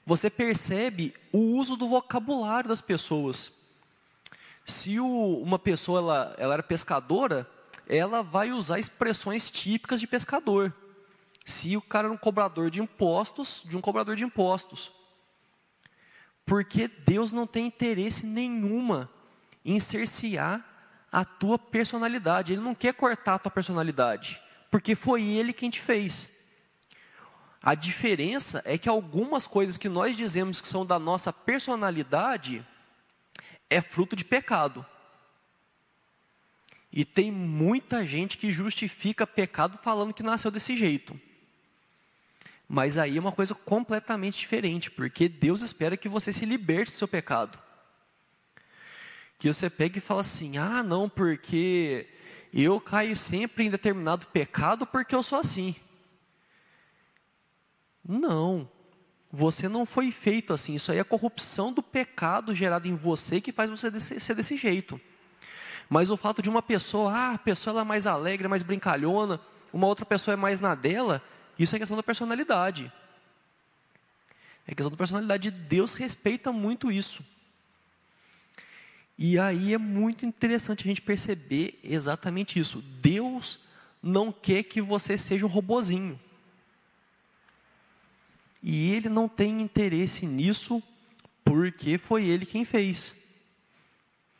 [0.05, 3.58] Você percebe o uso do vocabulário das pessoas.
[4.69, 7.49] Se o, uma pessoa ela, ela era pescadora,
[7.87, 10.73] ela vai usar expressões típicas de pescador.
[11.43, 14.91] se o cara era um cobrador de impostos, de um cobrador de impostos.
[16.45, 19.09] Porque Deus não tem interesse nenhuma
[19.65, 20.63] em cercear
[21.11, 22.53] a tua personalidade.
[22.53, 26.29] Ele não quer cortar a tua personalidade, porque foi ele quem te fez.
[27.61, 32.65] A diferença é que algumas coisas que nós dizemos que são da nossa personalidade
[33.69, 34.85] é fruto de pecado.
[36.91, 41.19] E tem muita gente que justifica pecado falando que nasceu desse jeito.
[42.67, 46.97] Mas aí é uma coisa completamente diferente, porque Deus espera que você se liberte do
[46.97, 47.59] seu pecado.
[49.37, 52.07] Que você pegue e fala assim: ah, não, porque
[52.53, 55.75] eu caio sempre em determinado pecado porque eu sou assim.
[58.03, 58.69] Não.
[59.31, 60.75] Você não foi feito assim.
[60.75, 64.57] Isso aí é a corrupção do pecado gerado em você que faz você ser desse
[64.57, 64.99] jeito.
[65.87, 69.39] Mas o fato de uma pessoa, ah, a pessoa ela é mais alegre, mais brincalhona,
[69.73, 71.21] uma outra pessoa é mais na dela,
[71.57, 72.91] isso é questão da personalidade.
[74.67, 75.49] É questão da personalidade.
[75.49, 77.23] Deus respeita muito isso.
[79.17, 82.81] E aí é muito interessante a gente perceber exatamente isso.
[83.01, 83.59] Deus
[84.01, 86.19] não quer que você seja um robozinho.
[88.61, 90.83] E ele não tem interesse nisso
[91.43, 93.15] porque foi ele quem fez.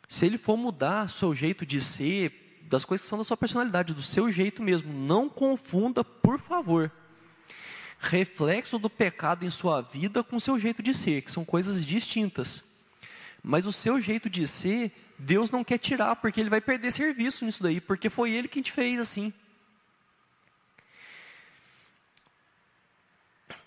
[0.08, 3.94] Se ele for mudar seu jeito de ser, das coisas que são da sua personalidade,
[3.94, 6.92] do seu jeito mesmo, não confunda, por favor,
[8.00, 12.64] reflexo do pecado em sua vida com seu jeito de ser, que são coisas distintas.
[13.44, 17.46] Mas o seu jeito de ser, Deus não quer tirar, porque ele vai perder serviço
[17.46, 19.34] nisso daí, porque foi ele quem te fez assim.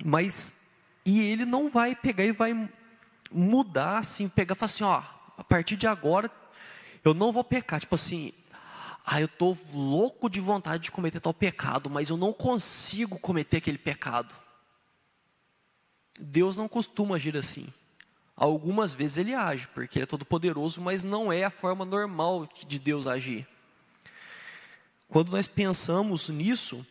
[0.04, 0.60] Mas,
[1.04, 2.68] e ele não vai pegar e vai
[3.30, 5.02] mudar assim, pegar e falar assim, ó,
[5.36, 6.30] a partir de agora
[7.04, 7.80] eu não vou pecar.
[7.80, 8.32] Tipo assim,
[9.04, 13.58] ah, eu estou louco de vontade de cometer tal pecado, mas eu não consigo cometer
[13.58, 14.34] aquele pecado.
[16.18, 17.66] Deus não costuma agir assim.
[18.36, 22.48] Algumas vezes ele age, porque ele é todo poderoso, mas não é a forma normal
[22.66, 23.46] de Deus agir.
[25.08, 26.86] Quando nós pensamos nisso,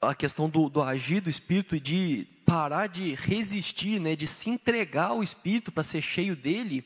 [0.00, 4.50] a questão do, do agir do Espírito e de parar de resistir, né, de se
[4.50, 6.84] entregar ao Espírito para ser cheio dele,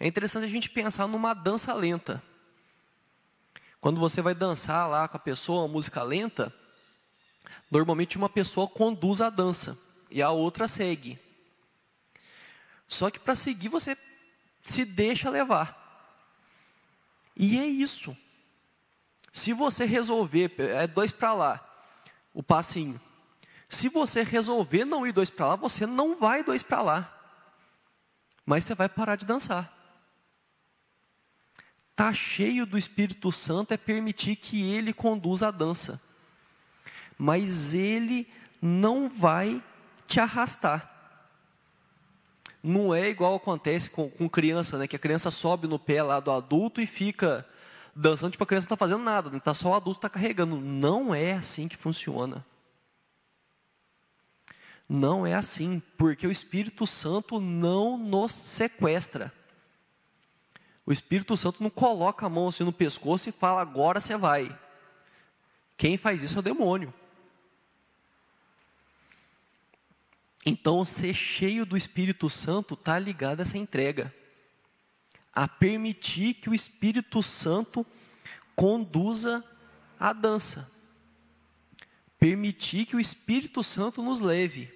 [0.00, 2.22] é interessante a gente pensar numa dança lenta.
[3.80, 6.52] Quando você vai dançar lá com a pessoa, uma música lenta,
[7.70, 9.78] normalmente uma pessoa conduz a dança
[10.10, 11.18] e a outra segue.
[12.88, 13.96] Só que para seguir você
[14.62, 15.84] se deixa levar.
[17.36, 18.16] E é isso.
[19.32, 21.65] Se você resolver, é dois para lá,
[22.36, 23.00] o passinho.
[23.66, 27.12] Se você resolver não ir dois para lá, você não vai dois para lá.
[28.44, 29.72] Mas você vai parar de dançar.
[31.96, 36.00] Tá cheio do Espírito Santo é permitir que ele conduza a dança.
[37.16, 38.28] Mas ele
[38.60, 39.62] não vai
[40.06, 40.92] te arrastar.
[42.62, 44.86] Não é igual acontece com, com criança, né?
[44.86, 47.48] Que a criança sobe no pé lá do adulto e fica
[47.96, 49.40] dançando, tipo, a criança não está fazendo nada, né?
[49.40, 50.60] tá só o adulto está carregando.
[50.60, 52.44] Não é assim que funciona.
[54.88, 59.32] Não é assim, porque o Espírito Santo não nos sequestra.
[60.84, 64.56] O Espírito Santo não coloca a mão assim no pescoço e fala, agora você vai.
[65.76, 66.94] Quem faz isso é o demônio.
[70.44, 74.14] Então, ser cheio do Espírito Santo está ligado a essa entrega
[75.36, 77.84] a permitir que o Espírito Santo
[78.56, 79.44] conduza
[80.00, 80.72] a dança.
[82.18, 84.72] Permitir que o Espírito Santo nos leve.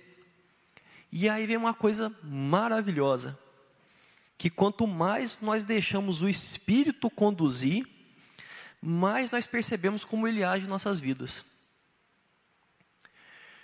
[1.11, 3.39] E aí vem uma coisa maravilhosa,
[4.37, 7.89] que quanto mais nós deixamos o Espírito conduzir,
[8.83, 11.43] mais nós percebemos como ele age em nossas vidas.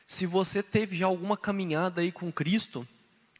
[0.07, 2.89] Se você teve já alguma caminhada aí com Cristo,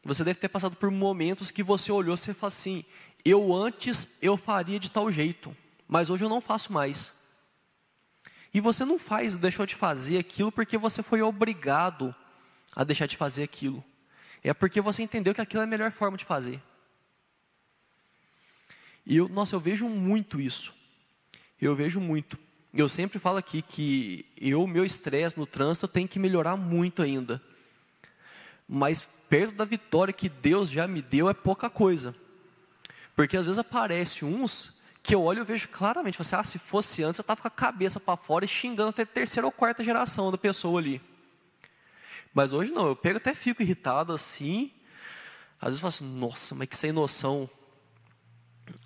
[0.05, 2.85] você deve ter passado por momentos que você olhou e você falou assim:
[3.31, 5.57] eu antes eu faria de tal jeito,
[5.89, 7.13] mas hoje eu não faço mais.
[8.55, 12.15] E você não faz, deixou de fazer aquilo porque você foi obrigado
[12.75, 13.85] a deixar de fazer aquilo.
[14.43, 16.63] É porque você entendeu que aquilo é a melhor forma de fazer.
[19.05, 20.73] E eu, nossa, eu vejo muito isso.
[21.61, 22.39] Eu vejo muito.
[22.73, 27.43] Eu sempre falo aqui que eu, meu estresse no trânsito tem que melhorar muito ainda.
[28.69, 32.15] Mas perto da vitória que Deus já me deu é pouca coisa.
[33.17, 36.59] Porque às vezes aparece uns que eu olho e vejo claramente, você, assim, ah, se
[36.59, 39.83] fosse antes eu estava com a cabeça para fora e xingando até terceira ou quarta
[39.83, 41.01] geração da pessoa ali.
[42.35, 44.71] Mas hoje não, eu pego até fico irritado assim.
[45.59, 47.49] Às vezes eu falo assim, nossa, mas que sem noção.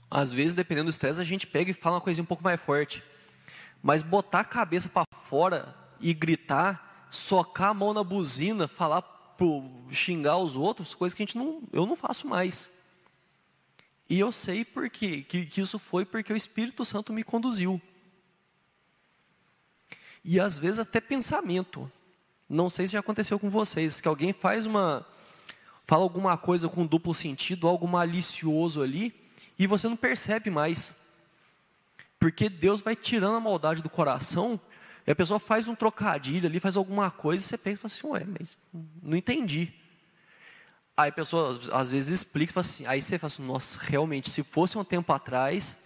[0.09, 2.61] Às vezes, dependendo do estresse, a gente pega e fala uma coisinha um pouco mais
[2.61, 3.03] forte.
[3.83, 9.65] Mas botar a cabeça para fora e gritar, socar a mão na buzina, falar pro,
[9.91, 12.80] xingar os outros, coisa que a gente não, eu não faço mais.
[14.11, 17.81] E eu sei por quê, que, que isso foi porque o Espírito Santo me conduziu.
[20.25, 21.91] E às vezes até pensamento.
[22.49, 25.07] Não sei se já aconteceu com vocês, que alguém faz uma
[25.87, 29.15] fala alguma coisa com duplo sentido, algo malicioso ali,
[29.57, 30.93] e você não percebe mais.
[32.19, 34.61] Porque Deus vai tirando a maldade do coração,
[35.07, 38.25] e a pessoa faz um trocadilho ali, faz alguma coisa, e você pensa assim, ué,
[38.25, 38.57] mas
[39.03, 39.73] não entendi.
[41.01, 44.77] Aí a pessoa às vezes explica, assim, aí você fala assim, nossa, realmente, se fosse
[44.77, 45.83] um tempo atrás,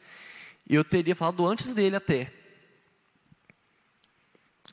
[0.69, 2.33] eu teria falado antes dele até.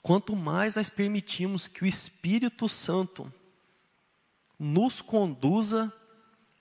[0.01, 3.31] Quanto mais nós permitimos que o Espírito Santo
[4.59, 5.91] nos conduza,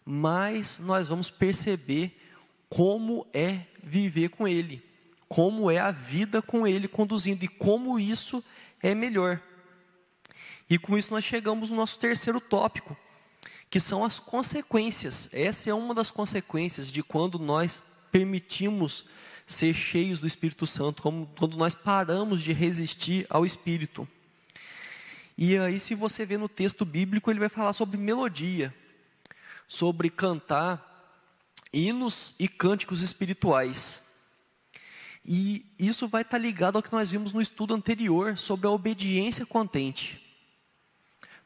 [0.05, 2.19] mais nós vamos perceber
[2.69, 4.91] como é viver com Ele
[5.31, 8.43] como é a vida com Ele conduzindo e como isso
[8.83, 9.41] é melhor.
[10.69, 12.97] E com isso nós chegamos no nosso terceiro tópico,
[13.71, 15.29] que são as consequências.
[15.33, 19.05] Essa é uma das consequências de quando nós permitimos
[19.47, 24.07] ser cheios do Espírito Santo, como quando nós paramos de resistir ao Espírito.
[25.39, 28.75] E aí, se você vê no texto bíblico, ele vai falar sobre melodia,
[29.67, 30.87] sobre cantar
[31.73, 34.03] hinos e cânticos espirituais.
[35.25, 39.47] E isso vai estar ligado ao que nós vimos no estudo anterior sobre a obediência
[39.47, 40.30] contente.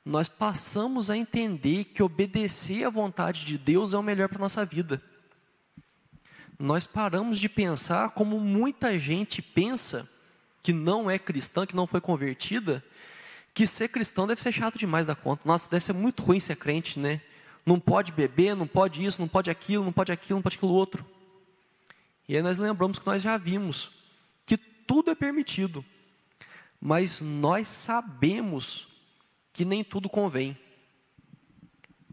[0.04, 4.40] Nós passamos a entender que obedecer à vontade de Deus é o melhor para a
[4.40, 5.02] nossa vida.
[6.58, 10.08] Nós paramos de pensar como muita gente pensa
[10.62, 12.84] que não é cristã, que não foi convertida,
[13.54, 15.42] que ser cristão deve ser chato demais da conta.
[15.44, 17.20] Nossa, deve ser muito ruim ser crente, né?
[17.64, 20.72] Não pode beber, não pode isso, não pode aquilo, não pode aquilo, não pode aquilo
[20.72, 21.04] outro.
[22.28, 23.90] E aí nós lembramos que nós já vimos
[24.44, 25.84] que tudo é permitido,
[26.80, 28.93] mas nós sabemos
[29.54, 30.54] que nem tudo convém.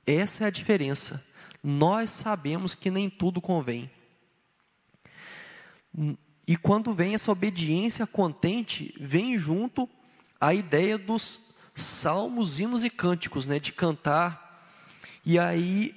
[0.07, 1.21] Essa é a diferença.
[1.61, 3.91] Nós sabemos que nem tudo convém.
[6.47, 9.89] E quando vem essa obediência contente, vem junto
[10.39, 11.41] a ideia dos
[11.75, 14.65] salmos, hinos e cânticos, né, de cantar.
[15.25, 15.93] E aí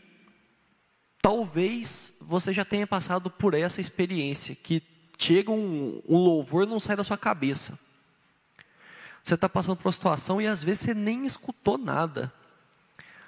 [1.24, 4.82] Talvez você já tenha passado por essa experiência, que
[5.18, 7.80] chega um, um louvor não sai da sua cabeça.
[9.24, 12.30] Você está passando por uma situação e às vezes você nem escutou nada.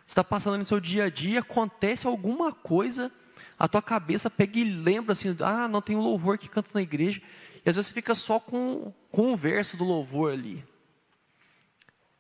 [0.07, 3.11] Você está passando no seu dia a dia, acontece alguma coisa,
[3.59, 6.83] a tua cabeça pega e lembra assim, ah, não tem um louvor que canta na
[6.83, 7.23] igreja.
[7.65, 10.63] E às vezes você fica só com, com um verso do louvor ali.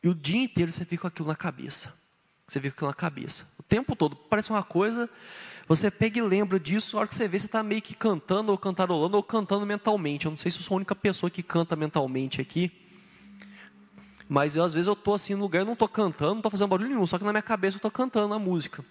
[0.02, 1.94] E o dia inteiro você fica com aquilo na cabeça.
[2.46, 3.46] Você fica com aquilo na cabeça.
[3.58, 4.16] O tempo todo.
[4.16, 5.08] Parece uma coisa
[5.68, 8.52] você pega e lembra disso, a hora que você vê, você está meio que cantando
[8.52, 10.24] ou cantarolando ou cantando mentalmente.
[10.24, 12.85] Eu não sei se eu sou a única pessoa que canta mentalmente aqui.
[14.28, 16.68] Mas eu, às vezes eu estou assim no lugar, não estou cantando, não estou fazendo
[16.68, 18.84] barulho nenhum, só que na minha cabeça eu estou cantando a música.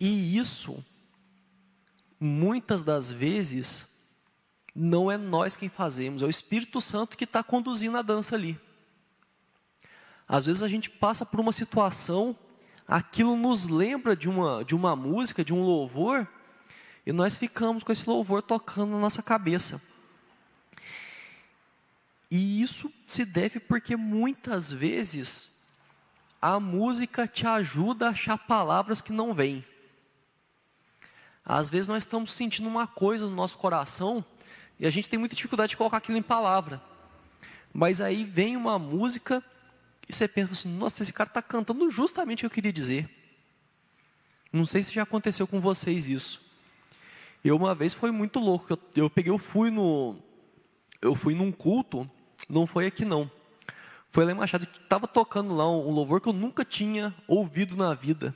[0.00, 0.84] E isso,
[2.18, 3.86] muitas das vezes,
[4.74, 8.58] não é nós quem fazemos, é o Espírito Santo que está conduzindo a dança ali.
[10.26, 12.36] Às vezes a gente passa por uma situação
[12.88, 16.26] aquilo nos lembra de uma, de uma música, de um louvor,
[17.04, 19.80] e nós ficamos com esse louvor tocando na nossa cabeça.
[22.30, 25.48] E isso se deve porque muitas vezes
[26.40, 29.64] a música te ajuda a achar palavras que não vêm.
[31.44, 34.24] Às vezes nós estamos sentindo uma coisa no nosso coração
[34.78, 36.80] e a gente tem muita dificuldade de colocar aquilo em palavra.
[37.72, 39.42] Mas aí vem uma música
[40.08, 43.08] e você pensa assim, nossa, esse cara está cantando justamente o que eu queria dizer.
[44.52, 46.40] Não sei se já aconteceu com vocês isso.
[47.44, 48.72] Eu uma vez foi muito louco.
[48.72, 50.16] Eu, eu peguei, eu fui no,
[51.00, 52.10] eu fui num culto,
[52.48, 53.30] não foi aqui não.
[54.10, 57.94] Foi lá em Machado, estava tocando lá um, louvor que eu nunca tinha ouvido na
[57.94, 58.34] vida.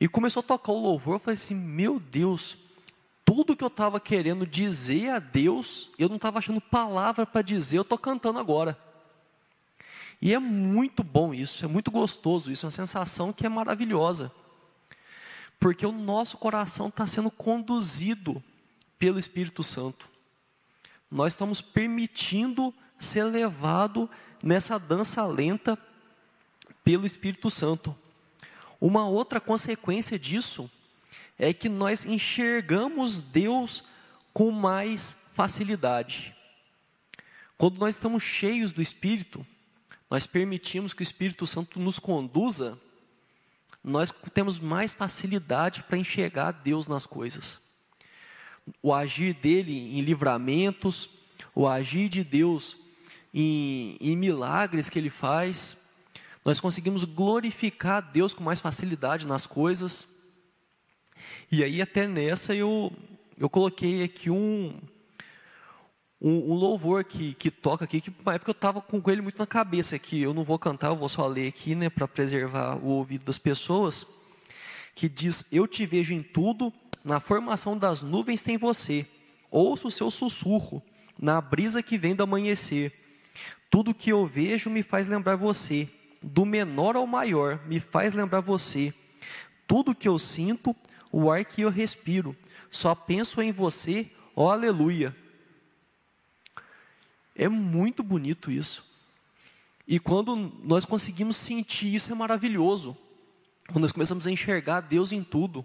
[0.00, 2.56] E começou a tocar o louvor, eu falei assim, meu Deus,
[3.24, 7.78] tudo que eu estava querendo dizer a Deus, eu não estava achando palavra para dizer,
[7.78, 8.78] eu estou cantando agora.
[10.20, 14.32] E é muito bom isso, é muito gostoso isso, é uma sensação que é maravilhosa.
[15.58, 18.42] Porque o nosso coração está sendo conduzido
[18.98, 20.08] pelo Espírito Santo.
[21.10, 24.08] Nós estamos permitindo ser levado
[24.42, 25.78] nessa dança lenta
[26.82, 27.96] pelo Espírito Santo.
[28.80, 30.70] Uma outra consequência disso
[31.38, 33.84] é que nós enxergamos Deus
[34.32, 36.34] com mais facilidade.
[37.56, 39.46] Quando nós estamos cheios do Espírito,
[40.10, 42.78] nós permitimos que o Espírito Santo nos conduza,
[43.82, 47.60] nós temos mais facilidade para enxergar Deus nas coisas.
[48.82, 51.08] o agir dele em livramentos,
[51.54, 52.76] o agir de Deus
[53.32, 55.76] em, em milagres que ele faz.
[56.44, 60.06] Nós conseguimos glorificar Deus com mais facilidade nas coisas.
[61.50, 62.92] E aí, até nessa, eu,
[63.38, 64.74] eu coloquei aqui um,
[66.20, 69.38] um, um, louvor que, que toca aqui, que na época eu estava com ele muito
[69.38, 70.20] na cabeça aqui.
[70.20, 73.38] Eu não vou cantar, eu vou só ler aqui, né, para preservar o ouvido das
[73.38, 74.06] pessoas.
[74.94, 76.72] Que diz: Eu te vejo em tudo,
[77.04, 79.06] na formação das nuvens tem você.
[79.50, 80.82] Ouço o seu sussurro,
[81.18, 82.92] na brisa que vem do amanhecer.
[83.70, 85.88] Tudo que eu vejo me faz lembrar você.
[86.22, 88.92] Do menor ao maior me faz lembrar você.
[89.66, 90.74] Tudo que eu sinto,
[91.12, 92.34] o ar que eu respiro,
[92.70, 95.14] só penso em você, ó aleluia.
[97.34, 98.84] É muito bonito isso.
[99.86, 102.96] E quando nós conseguimos sentir isso, é maravilhoso.
[103.68, 105.64] Quando nós começamos a enxergar Deus em tudo,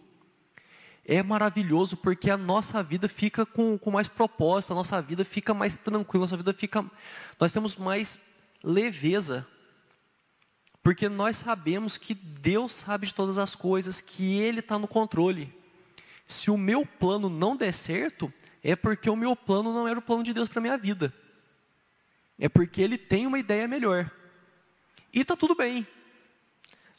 [1.06, 5.54] é maravilhoso porque a nossa vida fica com, com mais propósito, a nossa vida fica
[5.54, 6.86] mais tranquila, a nossa vida fica.
[7.40, 8.22] Nós temos mais
[8.64, 9.46] leveza.
[10.82, 15.54] Porque nós sabemos que Deus sabe de todas as coisas, que Ele está no controle.
[16.26, 18.32] Se o meu plano não der certo,
[18.64, 21.14] é porque o meu plano não era o plano de Deus para a minha vida.
[22.40, 24.10] É porque ele tem uma ideia melhor.
[25.14, 25.86] E está tudo bem.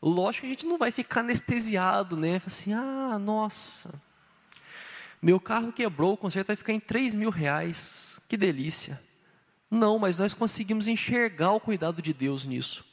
[0.07, 2.38] Lógico que a gente não vai ficar anestesiado, né?
[2.44, 3.90] Assim, ah, nossa,
[5.22, 8.20] meu carro quebrou, o conserto vai ficar em 3 mil reais.
[8.28, 9.00] Que delícia.
[9.70, 12.84] Não, mas nós conseguimos enxergar o cuidado de Deus nisso.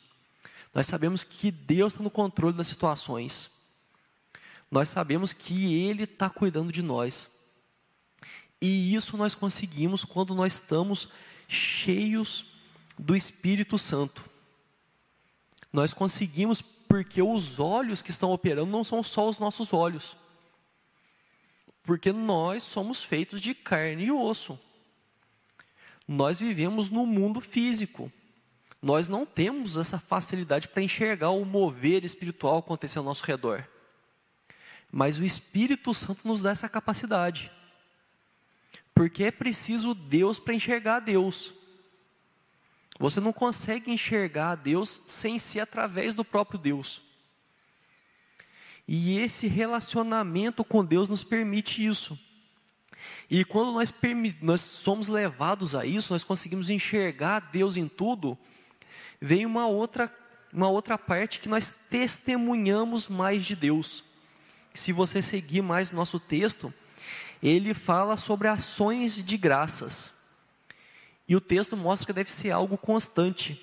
[0.73, 3.51] Nós sabemos que Deus está no controle das situações.
[4.71, 7.29] Nós sabemos que Ele está cuidando de nós.
[8.61, 11.09] E isso nós conseguimos quando nós estamos
[11.45, 12.45] cheios
[12.97, 14.23] do Espírito Santo.
[15.73, 16.61] Nós conseguimos
[16.91, 20.17] porque os olhos que estão operando não são só os nossos olhos.
[21.83, 24.59] Porque nós somos feitos de carne e osso.
[26.05, 28.11] Nós vivemos no mundo físico.
[28.81, 33.65] Nós não temos essa facilidade para enxergar o mover espiritual acontecer ao nosso redor.
[34.91, 37.49] Mas o Espírito Santo nos dá essa capacidade.
[38.93, 41.53] Porque é preciso Deus para enxergar Deus.
[43.01, 47.01] Você não consegue enxergar Deus sem ser através do próprio Deus.
[48.87, 52.19] E esse relacionamento com Deus nos permite isso.
[53.27, 53.91] E quando nós,
[54.39, 58.37] nós somos levados a isso, nós conseguimos enxergar Deus em tudo,
[59.19, 60.15] vem uma outra,
[60.53, 64.03] uma outra parte que nós testemunhamos mais de Deus.
[64.75, 66.71] Se você seguir mais o nosso texto,
[67.41, 70.20] ele fala sobre ações de graças.
[71.31, 73.57] E o texto mostra que deve ser algo constante.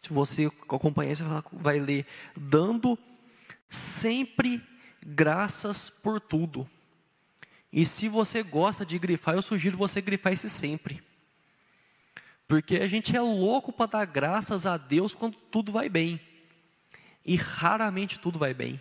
[0.00, 1.22] Se você acompanhar, você
[1.52, 2.98] vai ler, dando
[3.68, 4.62] sempre
[5.06, 6.66] graças por tudo.
[7.70, 11.02] E se você gosta de grifar, eu sugiro você grifar esse sempre.
[12.46, 16.18] Porque a gente é louco para dar graças a Deus quando tudo vai bem.
[17.26, 18.80] E raramente tudo vai bem.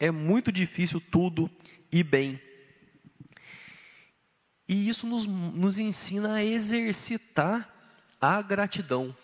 [0.00, 1.48] É muito difícil tudo
[1.92, 2.40] e bem.
[4.68, 7.68] E isso nos, nos ensina a exercitar
[8.20, 9.14] a gratidão,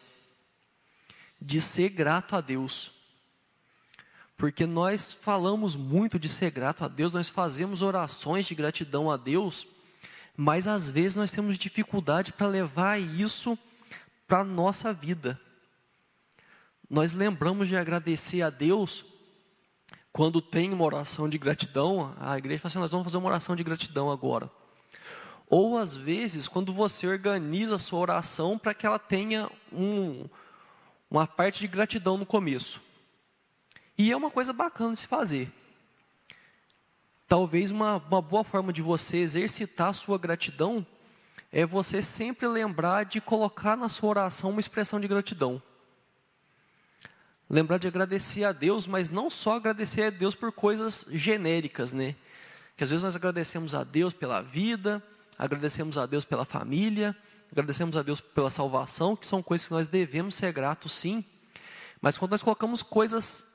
[1.40, 2.92] de ser grato a Deus.
[4.36, 9.16] Porque nós falamos muito de ser grato a Deus, nós fazemos orações de gratidão a
[9.16, 9.66] Deus,
[10.36, 13.58] mas às vezes nós temos dificuldade para levar isso
[14.26, 15.40] para a nossa vida.
[16.88, 19.04] Nós lembramos de agradecer a Deus
[20.12, 23.54] quando tem uma oração de gratidão, a igreja fala assim: nós vamos fazer uma oração
[23.54, 24.50] de gratidão agora.
[25.50, 30.24] Ou às vezes, quando você organiza a sua oração para que ela tenha um,
[31.10, 32.80] uma parte de gratidão no começo.
[33.98, 35.52] E é uma coisa bacana de se fazer.
[37.28, 40.86] Talvez uma, uma boa forma de você exercitar a sua gratidão
[41.52, 45.60] é você sempre lembrar de colocar na sua oração uma expressão de gratidão
[47.50, 52.14] lembrar de agradecer a Deus, mas não só agradecer a Deus por coisas genéricas, né?
[52.76, 55.02] Que às vezes nós agradecemos a Deus pela vida,
[55.40, 57.16] agradecemos a Deus pela família,
[57.50, 61.24] agradecemos a Deus pela salvação, que são coisas que nós devemos ser gratos sim.
[61.98, 63.46] Mas quando nós colocamos coisas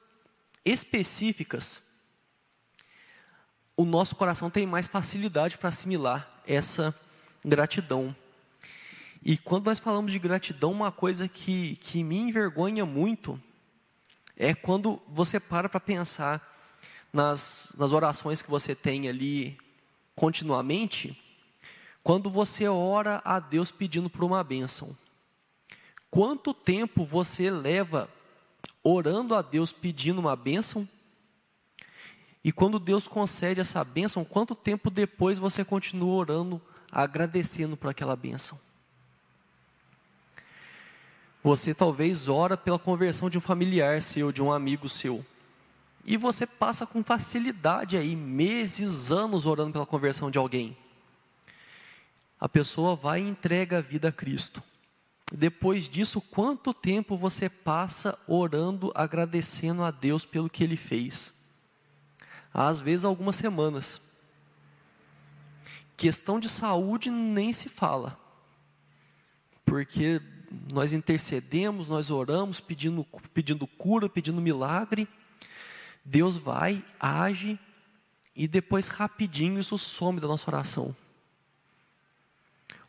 [0.65, 1.83] específicas,
[3.77, 6.93] o nosso coração tem mais facilidade para assimilar essa
[7.43, 8.15] gratidão.
[9.23, 13.39] E quando nós falamos de gratidão, uma coisa que, que me envergonha muito
[14.36, 16.41] é quando você para para pensar
[17.13, 19.55] nas, nas orações que você tem ali
[20.15, 21.15] continuamente,
[22.06, 24.95] quando você ora a Deus pedindo por uma bênção.
[26.12, 28.08] Quanto tempo você leva
[28.84, 30.88] orando a Deus pedindo uma bênção?
[32.43, 38.16] E quando Deus concede essa bênção, quanto tempo depois você continua orando, agradecendo por aquela
[38.16, 38.60] bênção?
[41.43, 45.26] Você talvez ora pela conversão de um familiar seu, de um amigo seu.
[46.06, 50.78] E você passa com facilidade aí, meses, anos orando pela conversão de alguém.
[52.45, 54.61] A pessoa vai e entrega a vida a Cristo.
[55.31, 61.33] Depois disso, quanto tempo você passa orando, agradecendo a Deus pelo que Ele fez?
[62.53, 63.99] Às vezes, algumas semanas.
[65.97, 68.15] Questão de saúde nem se fala,
[69.65, 70.21] porque
[70.71, 75.07] nós intercedemos, nós oramos, pedindo, pedindo cura, pedindo milagre.
[76.05, 77.57] Deus vai, age,
[78.35, 80.95] e depois, rapidinho, isso some da nossa oração.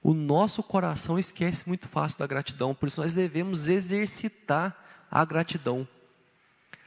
[0.07, 5.87] O nosso coração esquece muito fácil da gratidão, por isso nós devemos exercitar a gratidão.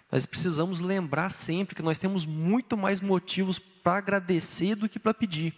[0.10, 5.14] Nós precisamos lembrar sempre que nós temos muito mais motivos para agradecer do que para
[5.14, 5.54] pedir.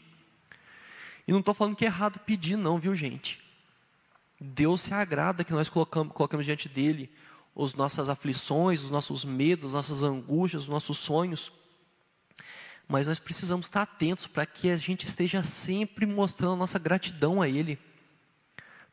[1.28, 3.40] E não estou falando que é errado pedir, não, viu gente?
[4.40, 7.12] Deus se agrada que nós colocamos, colocamos diante dele
[7.56, 11.52] as nossas aflições, os nossos medos, as nossas angústias, os nossos sonhos
[12.92, 17.42] mas nós precisamos estar atentos para que a gente esteja sempre mostrando a nossa gratidão
[17.42, 17.80] a Ele,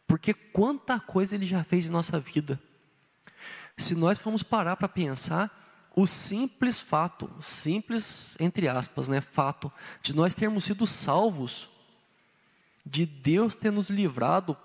[0.07, 2.61] porque quanta coisa Ele já fez em nossa vida.
[3.77, 9.71] Se nós formos parar para pensar, o simples fato, simples entre aspas, né, fato,
[10.01, 11.69] de nós termos sido salvos,
[12.87, 14.57] de Deus ter nos livrado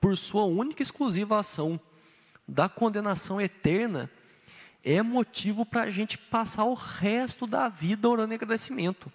[0.00, 1.78] por Sua única e exclusiva ação
[2.46, 4.10] da condenação eterna,
[4.84, 9.12] é motivo para a gente passar o resto da vida orando em agradecimento.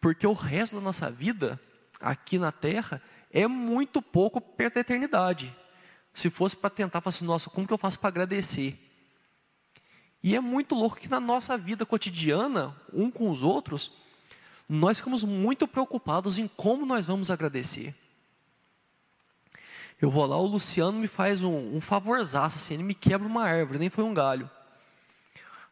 [0.00, 1.60] Porque o resto da nossa vida,
[2.00, 3.00] aqui na terra,
[3.30, 5.54] é muito pouco perto da eternidade.
[6.12, 8.78] Se fosse para tentar falar assim, nossa, como que eu faço para agradecer?
[10.22, 13.92] E é muito louco que na nossa vida cotidiana, um com os outros,
[14.68, 17.94] nós ficamos muito preocupados em como nós vamos agradecer.
[20.04, 23.42] Eu vou lá, o Luciano me faz um, um favorzaço, assim, ele me quebra uma
[23.42, 24.50] árvore, nem foi um galho.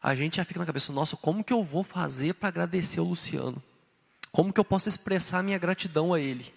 [0.01, 3.03] A gente já fica na cabeça, nossa, como que eu vou fazer para agradecer o
[3.03, 3.61] Luciano?
[4.31, 6.51] Como que eu posso expressar minha gratidão a ele?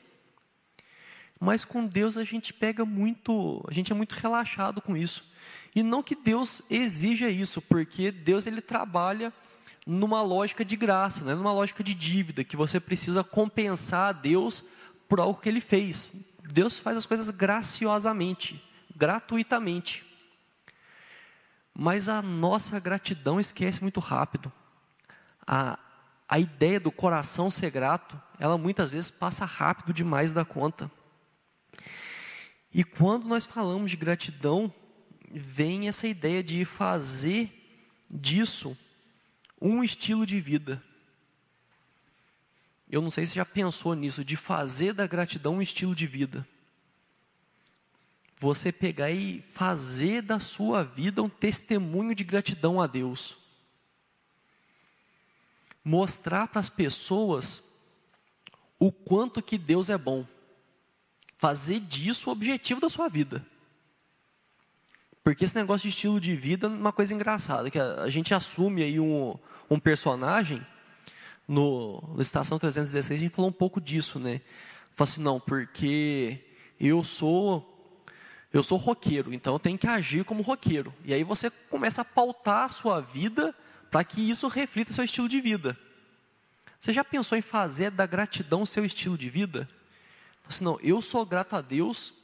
[1.39, 5.31] Mas com Deus a gente pega muito, a gente é muito relaxado com isso.
[5.75, 9.31] E não que Deus exija isso, porque Deus ele trabalha
[9.87, 11.35] numa lógica de graça, né?
[11.35, 14.65] numa lógica de dívida, que você precisa compensar a Deus
[15.07, 16.15] por algo que ele fez.
[16.53, 18.63] Deus faz as coisas graciosamente,
[18.95, 20.05] gratuitamente.
[21.75, 24.51] Mas a nossa gratidão esquece muito rápido.
[25.47, 25.79] A,
[26.29, 30.91] a ideia do coração ser grato, ela muitas vezes passa rápido demais da conta.
[32.73, 34.73] E quando nós falamos de gratidão,
[35.31, 37.53] vem essa ideia de fazer
[38.11, 38.77] disso
[39.61, 40.83] um estilo de vida.
[42.89, 46.47] Eu não sei se já pensou nisso, de fazer da gratidão um estilo de vida.
[48.39, 53.39] Você pegar e fazer da sua vida um testemunho de gratidão a Deus.
[55.83, 57.63] Mostrar para as pessoas
[58.79, 60.27] o quanto que Deus é bom.
[61.39, 63.45] Fazer disso o objetivo da sua vida.
[65.25, 68.83] Porque esse negócio de estilo de vida é uma coisa engraçada, que a, gente assume
[68.83, 69.37] aí um,
[69.69, 70.65] um personagem
[71.47, 74.41] no, no Estação 316 a gente falou um pouco disso, né?
[74.93, 76.39] Falou assim, não, porque
[76.81, 77.73] eu sou
[78.53, 80.95] eu sou roqueiro, então eu tenho que agir como roqueiro.
[81.05, 83.55] E aí você começa a pautar a sua vida
[83.91, 85.79] para que isso reflita seu estilo de vida.
[86.81, 89.69] Você já pensou em fazer da gratidão seu estilo de vida?
[90.49, 92.15] Assim, não, eu sou grato a Deus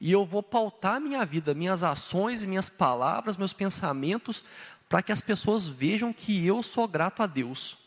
[0.00, 4.44] e eu vou pautar minha vida, minhas ações, minhas palavras, meus pensamentos,
[4.88, 7.83] para que as pessoas vejam que eu sou grato a Deus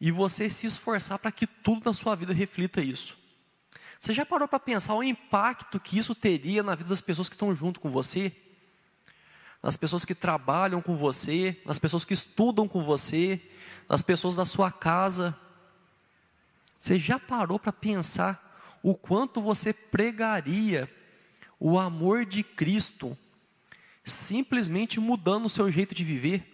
[0.00, 3.18] e você se esforçar para que tudo na sua vida reflita isso.
[4.00, 7.34] Você já parou para pensar o impacto que isso teria na vida das pessoas que
[7.34, 8.32] estão junto com você?
[9.62, 13.38] Nas pessoas que trabalham com você, nas pessoas que estudam com você,
[13.86, 15.36] nas pessoas da sua casa.
[16.78, 20.90] Você já parou para pensar o quanto você pregaria
[21.58, 23.16] o amor de Cristo
[24.02, 26.49] simplesmente mudando o seu jeito de viver?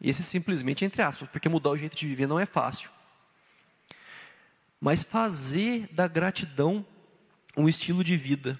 [0.00, 2.90] Esse simplesmente entre aspas, porque mudar o jeito de viver não é fácil.
[4.80, 6.86] Mas fazer da gratidão
[7.56, 8.58] um estilo de vida.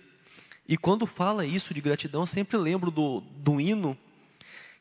[0.66, 3.97] E quando fala isso de gratidão, sempre lembro do, do hino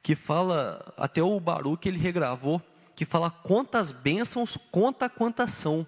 [0.02, 2.62] que fala, até o Baruch ele regravou,
[2.96, 5.86] que fala quantas bênçãos, conta quantas são,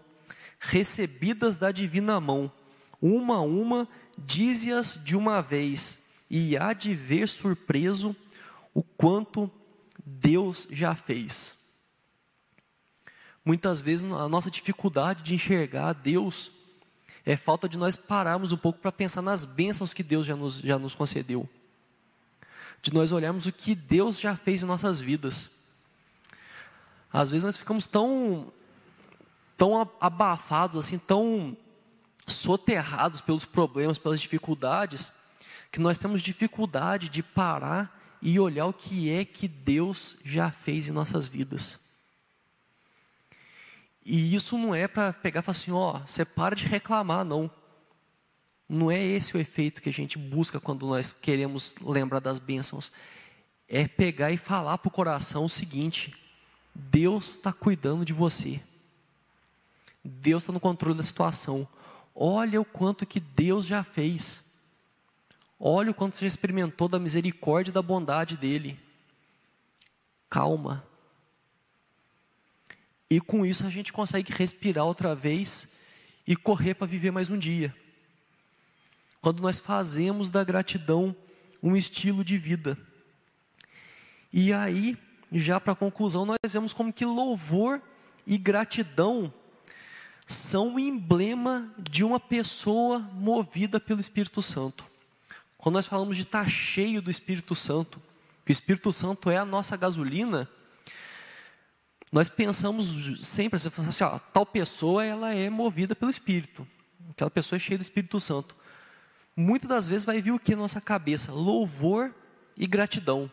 [0.60, 2.52] recebidas da divina mão,
[3.02, 6.00] uma a uma, dize-as de uma vez,
[6.30, 8.16] e há de ver surpreso
[8.74, 9.50] o quanto
[10.10, 11.56] Deus já fez.
[13.46, 16.52] Muitas vezes a nossa dificuldade de enxergar Deus
[17.26, 20.60] é falta de nós pararmos um pouco para pensar nas bênçãos que Deus já nos,
[20.60, 21.48] já nos concedeu.
[22.82, 25.50] De nós olharmos o que Deus já fez em nossas vidas.
[27.12, 28.52] Às vezes nós ficamos tão,
[29.58, 31.56] tão abafados, assim, tão
[32.26, 35.12] soterrados pelos problemas, pelas dificuldades,
[35.72, 40.88] que nós temos dificuldade de parar e olhar o que é que Deus já fez
[40.88, 41.80] em nossas vidas.
[44.04, 47.50] E isso não é para pegar e falar assim, ó, você para de reclamar, não.
[48.68, 52.92] Não é esse o efeito que a gente busca quando nós queremos lembrar das bênçãos.
[53.68, 56.16] É pegar e falar para o coração o seguinte:
[56.74, 58.62] Deus está cuidando de você.
[60.04, 61.68] Deus está no controle da situação.
[62.16, 64.44] Olha o quanto que Deus já fez.
[65.60, 68.80] Olha o quanto você experimentou da misericórdia e da bondade dele.
[70.30, 70.88] Calma.
[73.10, 75.70] E com isso a gente consegue respirar outra vez
[76.26, 77.76] e correr para viver mais um dia.
[79.20, 81.14] Quando nós fazemos da gratidão
[81.62, 82.78] um estilo de vida.
[84.32, 84.98] E aí,
[85.32, 87.82] já para conclusão, nós vemos como que louvor
[88.26, 89.34] e gratidão
[90.26, 94.89] são o emblema de uma pessoa movida pelo Espírito Santo.
[95.60, 98.02] Quando nós falamos de estar cheio do Espírito Santo,
[98.46, 100.50] que o Espírito Santo é a nossa gasolina,
[102.10, 106.66] nós pensamos sempre assim, ó, tal pessoa ela é movida pelo Espírito,
[107.10, 108.56] aquela pessoa é cheia do Espírito Santo.
[109.36, 111.34] Muitas das vezes vai vir o que na nossa cabeça?
[111.34, 112.16] Louvor
[112.56, 113.30] e gratidão.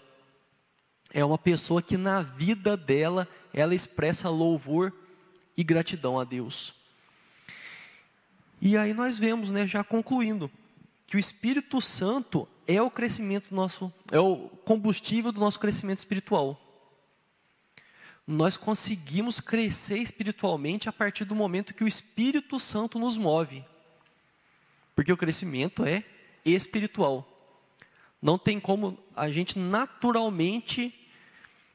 [1.13, 4.93] É uma pessoa que na vida dela ela expressa louvor
[5.57, 6.75] e gratidão a Deus.
[8.61, 10.51] E aí nós vemos, né, já concluindo,
[11.07, 16.61] que o Espírito Santo é o crescimento nosso, é o combustível do nosso crescimento espiritual.
[18.27, 23.65] Nós conseguimos crescer espiritualmente a partir do momento que o Espírito Santo nos move.
[24.97, 26.03] Porque o crescimento é
[26.45, 27.33] espiritual.
[28.21, 30.93] Não tem como a gente naturalmente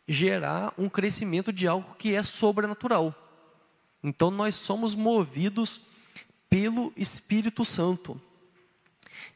[0.05, 3.15] gerar um crescimento de algo que é sobrenatural.
[4.03, 5.79] Então nós somos movidos
[6.49, 8.21] pelo Espírito Santo.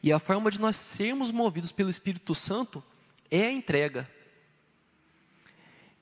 [0.02, 2.84] E a forma de nós sermos movidos pelo Espírito Santo
[3.30, 4.10] é a entrega.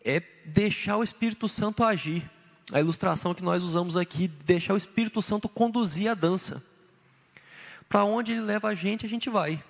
[0.04, 2.30] É deixar o Espírito Santo agir.
[2.72, 6.64] A ilustração que nós usamos aqui, deixar o Espírito Santo conduzir a dança.
[7.90, 9.64] Para onde ele leva a gente, a gente vai.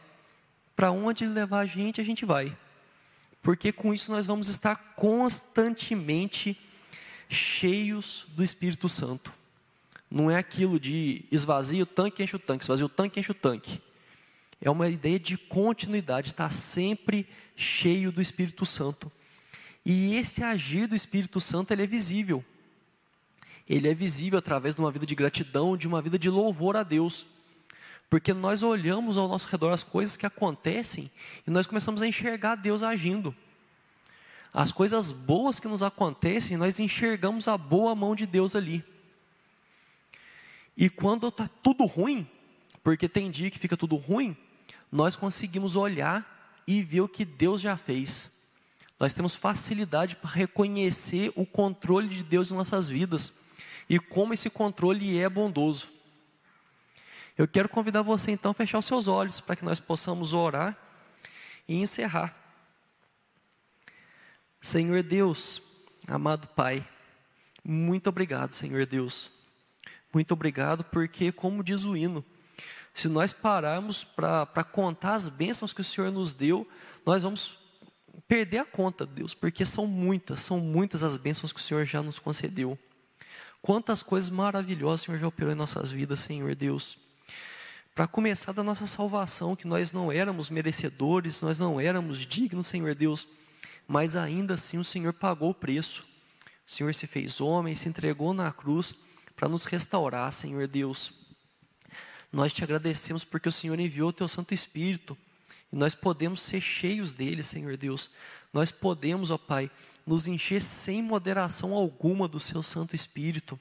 [0.76, 2.56] Para onde ele levar a gente, a gente vai.
[3.42, 6.58] Porque com isso nós vamos estar constantemente
[7.30, 9.34] cheios do Espírito Santo.
[10.10, 13.36] Não é aquilo de esvazia o tanque, enche o tanque, esvazia o tanque, enche o
[13.36, 13.82] tanque.
[14.64, 19.12] É uma ideia de continuidade, estar sempre cheio do Espírito Santo.
[19.86, 22.42] E esse agir do Espírito Santo ele é visível.
[23.68, 26.84] Ele é visível através de uma vida de gratidão, de uma vida de louvor a
[26.84, 27.26] Deus.
[28.10, 31.12] Porque nós olhamos ao nosso redor as coisas que acontecem
[31.46, 33.36] e nós começamos a enxergar Deus agindo.
[34.54, 38.82] As coisas boas que nos acontecem, nós enxergamos a boa mão de Deus ali.
[40.78, 42.26] E quando está tudo ruim,
[42.82, 44.38] porque tem dia que fica tudo ruim,
[44.94, 48.30] nós conseguimos olhar e ver o que Deus já fez.
[49.00, 53.34] Nós temos facilidade para reconhecer o controle de Deus em nossas vidas
[53.90, 55.90] e como esse controle é bondoso.
[57.36, 60.78] Eu quero convidar você então a fechar os seus olhos para que nós possamos orar
[61.68, 62.38] e encerrar.
[64.62, 65.60] Senhor Deus,
[66.08, 66.88] amado Pai,
[67.66, 69.32] muito obrigado, Senhor Deus
[70.14, 72.24] muito obrigado, porque, como diz o hino,
[72.94, 76.68] se nós pararmos para contar as bênçãos que o Senhor nos deu,
[77.06, 77.58] nós vamos
[78.28, 82.02] perder a conta, Deus, porque são muitas, são muitas as bênçãos que o Senhor já
[82.02, 82.78] nos concedeu.
[83.62, 86.98] Quantas coisas maravilhosas o Senhor já operou em nossas vidas, Senhor Deus.
[87.96, 92.94] Para começar da nossa salvação, que nós não éramos merecedores, nós não éramos dignos, Senhor
[92.94, 93.28] Deus,
[93.88, 96.04] mas ainda assim o Senhor pagou o preço.
[96.68, 98.96] O Senhor se fez homem, se entregou na cruz
[99.36, 101.23] para nos restaurar, Senhor Deus.
[102.34, 105.16] Nós te agradecemos porque o Senhor enviou o teu Santo Espírito
[105.72, 108.10] e nós podemos ser cheios dele, Senhor Deus.
[108.52, 109.70] Nós podemos, ó Pai,
[110.06, 113.60] nos encher sem moderação alguma do seu Santo Espírito.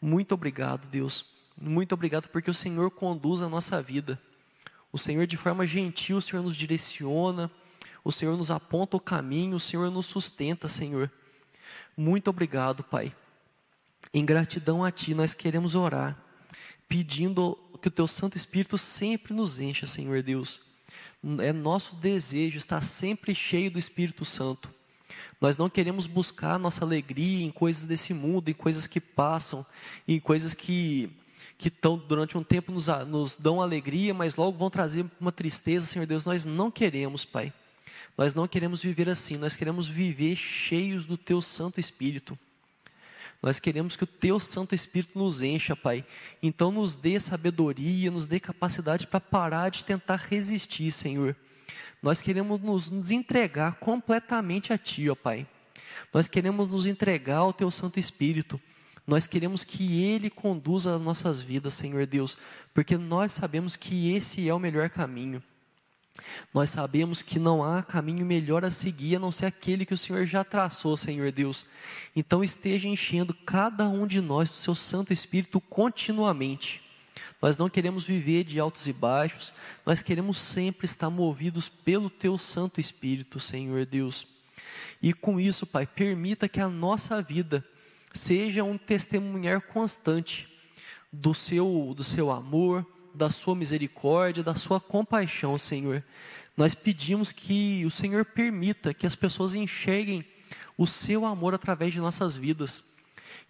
[0.00, 1.26] Muito obrigado, Deus.
[1.54, 4.18] Muito obrigado porque o Senhor conduz a nossa vida.
[4.90, 7.50] O Senhor, de forma gentil, o Senhor nos direciona,
[8.02, 11.10] o Senhor nos aponta o caminho, o Senhor nos sustenta, Senhor.
[11.94, 13.14] Muito obrigado, Pai.
[14.12, 16.21] Em gratidão a Ti, nós queremos orar,
[16.92, 20.60] pedindo que o Teu Santo Espírito sempre nos encha, Senhor Deus.
[21.40, 24.68] é nosso desejo estar sempre cheio do Espírito Santo.
[25.40, 29.64] Nós não queremos buscar nossa alegria em coisas desse mundo, em coisas que passam,
[30.06, 31.10] em coisas que
[31.56, 35.86] que tão, durante um tempo nos, nos dão alegria, mas logo vão trazer uma tristeza,
[35.86, 36.26] Senhor Deus.
[36.26, 37.52] Nós não queremos, Pai.
[38.18, 39.38] Nós não queremos viver assim.
[39.38, 42.38] Nós queremos viver cheios do Teu Santo Espírito.
[43.42, 46.04] Nós queremos que o Teu Santo Espírito nos encha, Pai.
[46.40, 51.34] Então, nos dê sabedoria, nos dê capacidade para parar de tentar resistir, Senhor.
[52.00, 55.46] Nós queremos nos, nos entregar completamente a Ti, ó Pai.
[56.14, 58.60] Nós queremos nos entregar ao Teu Santo Espírito.
[59.04, 62.38] Nós queremos que Ele conduza as nossas vidas, Senhor Deus,
[62.72, 65.42] porque nós sabemos que esse é o melhor caminho.
[66.52, 69.98] Nós sabemos que não há caminho melhor a seguir a não ser aquele que o
[69.98, 71.64] Senhor já traçou, Senhor Deus.
[72.14, 76.82] Então esteja enchendo cada um de nós do seu Santo Espírito continuamente.
[77.40, 79.52] Nós não queremos viver de altos e baixos,
[79.84, 84.26] nós queremos sempre estar movidos pelo teu Santo Espírito, Senhor Deus.
[85.02, 87.64] E com isso, Pai, permita que a nossa vida
[88.12, 90.48] seja um testemunhar constante
[91.12, 96.02] do seu, do seu amor, da sua misericórdia, da sua compaixão, Senhor.
[96.56, 100.24] Nós pedimos que o Senhor permita que as pessoas enxerguem
[100.76, 102.84] o seu amor através de nossas vidas,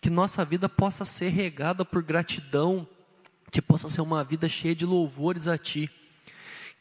[0.00, 2.86] que nossa vida possa ser regada por gratidão,
[3.50, 5.90] que possa ser uma vida cheia de louvores a Ti,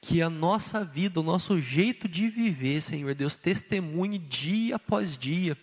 [0.01, 5.57] que a nossa vida, o nosso jeito de viver, Senhor Deus, testemunhe dia após dia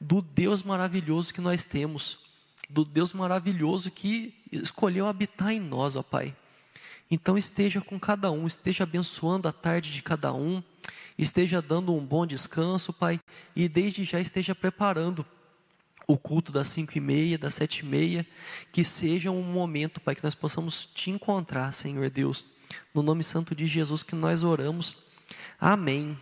[0.00, 2.18] do Deus maravilhoso que nós temos,
[2.68, 6.34] do Deus maravilhoso que escolheu habitar em nós, ó Pai.
[7.10, 10.62] Então esteja com cada um, esteja abençoando a tarde de cada um,
[11.16, 13.20] esteja dando um bom descanso, Pai,
[13.54, 15.24] e desde já esteja preparando
[16.06, 18.26] o culto das cinco e meia, das sete e meia,
[18.72, 22.44] que seja um momento, Pai, que nós possamos te encontrar, Senhor Deus.
[22.94, 24.96] No nome santo de Jesus que nós oramos.
[25.60, 26.16] Amém.